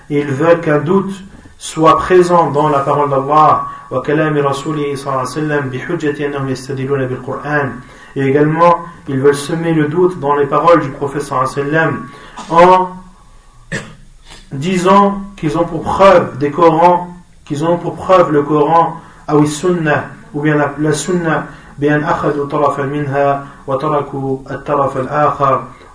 [0.10, 1.14] ils veulent qu'un doute
[1.58, 3.66] soit présent dans la parole d'Allah,
[8.16, 11.32] et également ils veulent semer le doute dans les paroles du prophète
[12.50, 12.90] en
[14.52, 17.08] disant qu'ils ont pour preuve des Corans
[17.46, 18.98] qu'ils ont pour preuve le Coran
[19.34, 21.46] ou Sunna ou bien la, la Sunna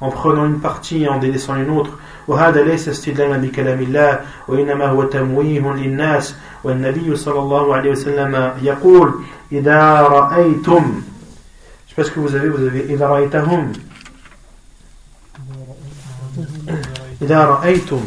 [0.01, 1.99] en prenant une partie et en délaissant une autre.
[2.29, 6.35] وهذا ليس استدلالا بكلام الله وإنما هو تمويه للناس.
[6.67, 9.15] والنبي صلى الله عليه وسلم يقول
[9.53, 11.03] إذا رأيتم
[11.87, 13.73] je sais pas ce que vous avez vous avez إذا رأيتهم
[17.23, 18.01] إذا رأيتم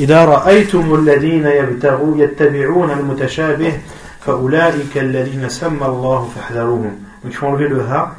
[0.00, 3.72] إذا رأيتم الذين يبتغوا يتبعون المتشابه
[4.20, 8.14] فأولئك الذين سمى الله فاحذروهم donc il faut enlever le ha.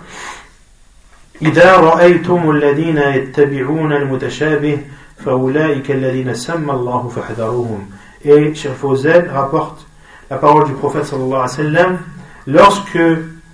[1.42, 4.78] إذا رأيتم الذين يتبعون المتشابه
[5.24, 7.86] فأولئك الذين سمى الله فاحذروهم
[8.24, 9.84] et Cheikh Fawzan rapporte
[10.30, 11.98] la parole du prophète sallallahu alayhi wa sallam
[12.46, 12.98] lorsque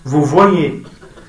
[0.05, 0.82] vous voyez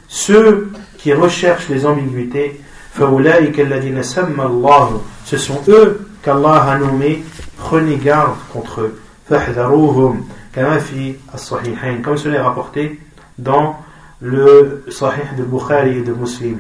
[0.10, 2.60] ceux qui recherchent les ambiguïtés
[2.94, 7.24] فأولئك الذين سمى الله ce sont eux qu'Allah a nommé
[7.58, 9.00] prenez garde contre eux
[9.30, 13.00] فاحذروهم كما في الصحيحين comme cela est rapporté
[13.38, 13.78] dans
[14.24, 16.60] le Sahih de Bukhari et de Muslim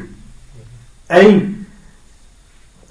[1.12, 1.41] أي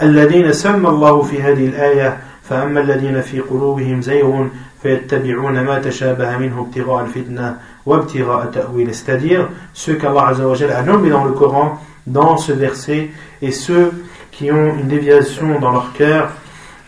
[0.03, 4.47] الذين سمى الله في هذه الآية فأما الذين في قلوبهم زيغ
[4.83, 10.83] فيتبعون ما تشابه منه ابتغاء الفتنة وابتغاء تأويل c'est-à-dire ceux qu'Allah Azza wa Jalla a
[10.83, 13.11] nommés dans le Coran dans ce verset
[13.43, 13.93] et ceux
[14.31, 16.31] qui ont une déviation dans leur cœur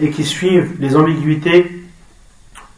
[0.01, 1.85] et qui suivent les ambiguïtés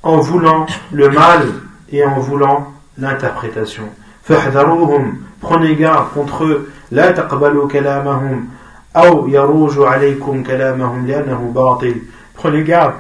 [0.03, 1.47] en voulant le mal
[1.91, 3.85] et en voulant l'interprétation.
[4.27, 8.49] فاحذروهم prenez garde contre eux لا تقبلوا كلامهم
[8.97, 11.95] أو يروج عليكم كلامهم لأنه باطل
[12.37, 12.95] prenez garde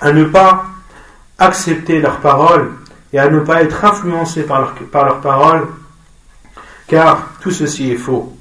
[0.00, 0.64] à ne pas
[1.38, 2.70] accepter leurs paroles
[3.12, 5.66] et à ne pas être influencé par, leur, par leurs paroles
[6.86, 8.34] car tout ceci est faux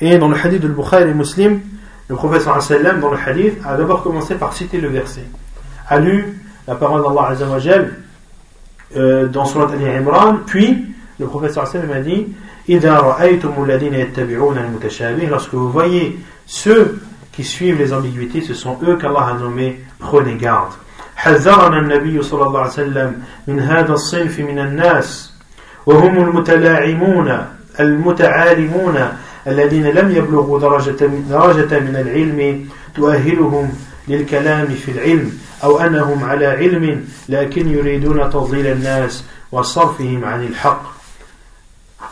[0.00, 1.60] et dans le hadith de Bukhari et Muslim
[2.08, 5.24] le prophète sallam dans le hadith a d'abord commencé par citer le verset
[5.88, 7.96] a lu la parole d'Allah Azzawajal
[8.96, 10.84] euh, dans Surat Al-Imran puis
[11.18, 12.26] le prophète sallam a dit
[15.28, 17.00] lorsque vous voyez ceux
[17.32, 20.72] qui suivent les ambiguïtés ce sont eux qu'Allah a nommés prenez garde
[21.20, 25.32] حذرنا النبي صلى الله عليه وسلم من هذا الصنف من الناس
[25.86, 27.38] وهم المتلاعمون
[27.80, 29.08] المتعالمون
[29.46, 33.72] الذين لم يبلغوا درجة درجة من العلم تؤهلهم
[34.08, 41.00] للكلام في العلم أو أنهم على علم لكن يريدون تضليل الناس وصرفهم عن الحق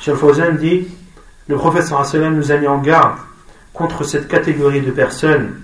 [0.00, 0.86] Cheikh Fawzan dit
[1.48, 3.16] Le prophète sallam nous a mis en garde
[3.72, 5.60] contre cette catégorie de personnes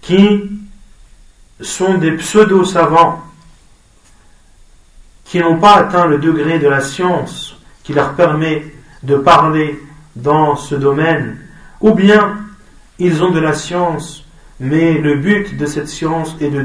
[0.00, 0.50] qui
[1.60, 3.22] sont des pseudo-savants
[5.24, 8.64] qui n'ont pas atteint le degré de la science qui leur permet
[9.02, 9.80] de parler
[10.14, 11.38] dans ce domaine,
[11.80, 12.38] ou bien
[12.98, 14.24] ils ont de la science,
[14.59, 16.61] mais le but de cette science est de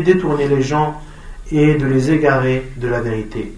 [0.00, 1.00] détourner les gens
[1.50, 3.52] et de les égarer de la vérité.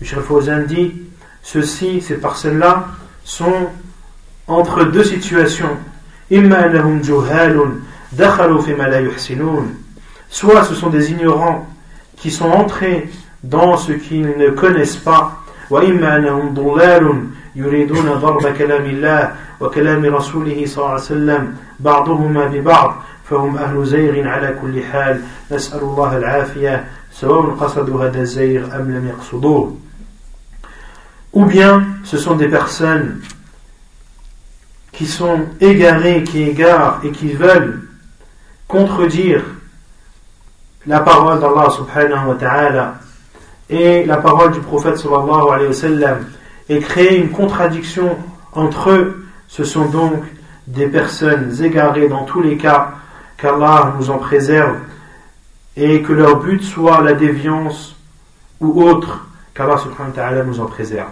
[0.00, 0.92] Michel Fawzan dit
[1.42, 2.88] ceux-ci, ces personnes-là,
[3.24, 3.68] sont
[4.46, 5.76] entre deux situations.
[10.30, 11.68] Soit ce sont des ignorants
[12.16, 13.08] qui sont entrés
[13.42, 15.42] dans ce qu'ils ne connaissent pas.
[17.55, 22.47] Wa imma lahum ضلال يريدون ضرب كلام الله وكلام رسوله صلى الله عليه وسلم بعضهما
[22.47, 22.95] ببعض
[23.29, 25.21] فهم أهل زيغ على كل حال
[25.51, 26.85] نسأل الله العافية
[31.33, 33.21] ou bien ce sont des personnes
[34.91, 37.81] qui sont égarées, qui égarent et qui veulent
[38.67, 39.43] contredire
[40.85, 42.95] la parole d'Allah subhanahu wa ta'ala
[43.69, 46.17] et la parole du prophète sallallahu alayhi wa sallam
[46.69, 48.17] et créer une contradiction
[48.53, 50.23] entre eux, ce sont donc
[50.67, 52.93] des personnes égarées dans tous les cas,
[53.37, 54.77] qu'Allah nous en préserve
[55.75, 57.95] et que leur but soit la déviance
[58.59, 61.11] ou autre qu'Allah subhanahu wa ta'ala nous en préserve.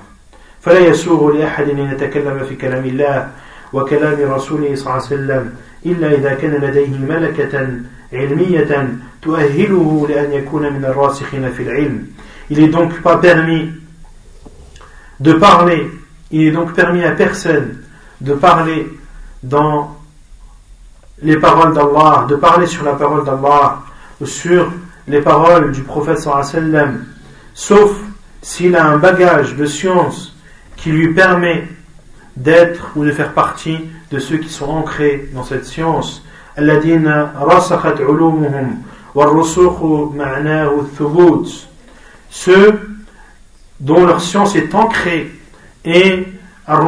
[0.62, 3.30] فلا يسوغ لأحد أن يتكلم في كلام الله
[3.74, 5.54] وكلام رسوله صلى الله عليه وسلم
[5.86, 7.68] إلا إذا كان لديه ملكة
[8.14, 8.90] علمية
[9.22, 12.06] تؤهله لأن يكون من الراسخين في العلم.
[12.50, 13.70] Il est donc pas permis
[15.21, 15.91] de parler,
[16.31, 17.79] il est donc permis à personne
[18.21, 18.89] de parler
[19.43, 19.97] dans
[21.23, 23.83] les paroles d'Allah, de parler sur la parole d'Allah
[24.25, 24.71] sur
[25.09, 27.05] les paroles du prophète sallam,
[27.55, 27.93] sauf
[28.41, 30.37] s'il a un bagage de science
[30.77, 31.69] qui lui permet
[32.37, 33.79] d'être ou de faire partie
[34.11, 36.25] de ceux qui sont ancrés dans cette science.
[42.31, 42.81] ceux
[43.83, 45.31] dont leur science est ancrée.
[45.85, 46.25] Et
[46.67, 46.81] al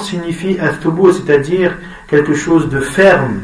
[0.00, 0.74] signifie al
[1.12, 1.76] c'est-à-dire
[2.06, 3.40] quelque chose de ferme.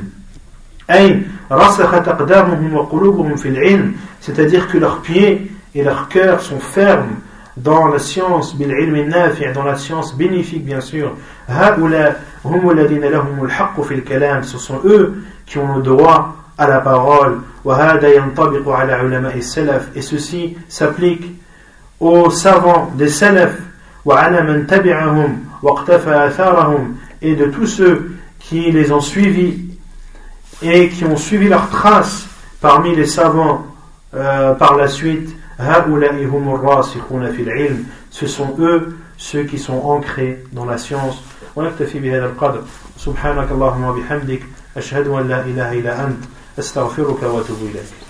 [4.21, 7.17] C'est-à-dire que leurs pieds et leurs cœurs sont fermes
[7.57, 11.17] dans la science dans la science bénéfique bien sûr.
[11.49, 11.75] Ce
[14.59, 17.41] sont eux qui ont le droit à la parole.
[19.95, 21.39] Et ceci s'applique
[22.00, 23.52] aux savants des salaf
[27.22, 29.62] et de tous ceux qui les ont suivis
[30.62, 32.28] et qui ont suivi leurs traces
[32.60, 33.66] parmi les savants
[34.14, 35.36] euh, par la suite,
[38.10, 41.24] ce sont eux ceux qui sont ancrés dans la science.
[41.56, 42.62] ونكتفي بهذا القدر
[42.98, 44.41] سبحانك اللهم وبحمدك
[44.78, 46.24] أشهد أن لا إله إلا أنت
[46.60, 48.07] أستغفرك وأتوب إليك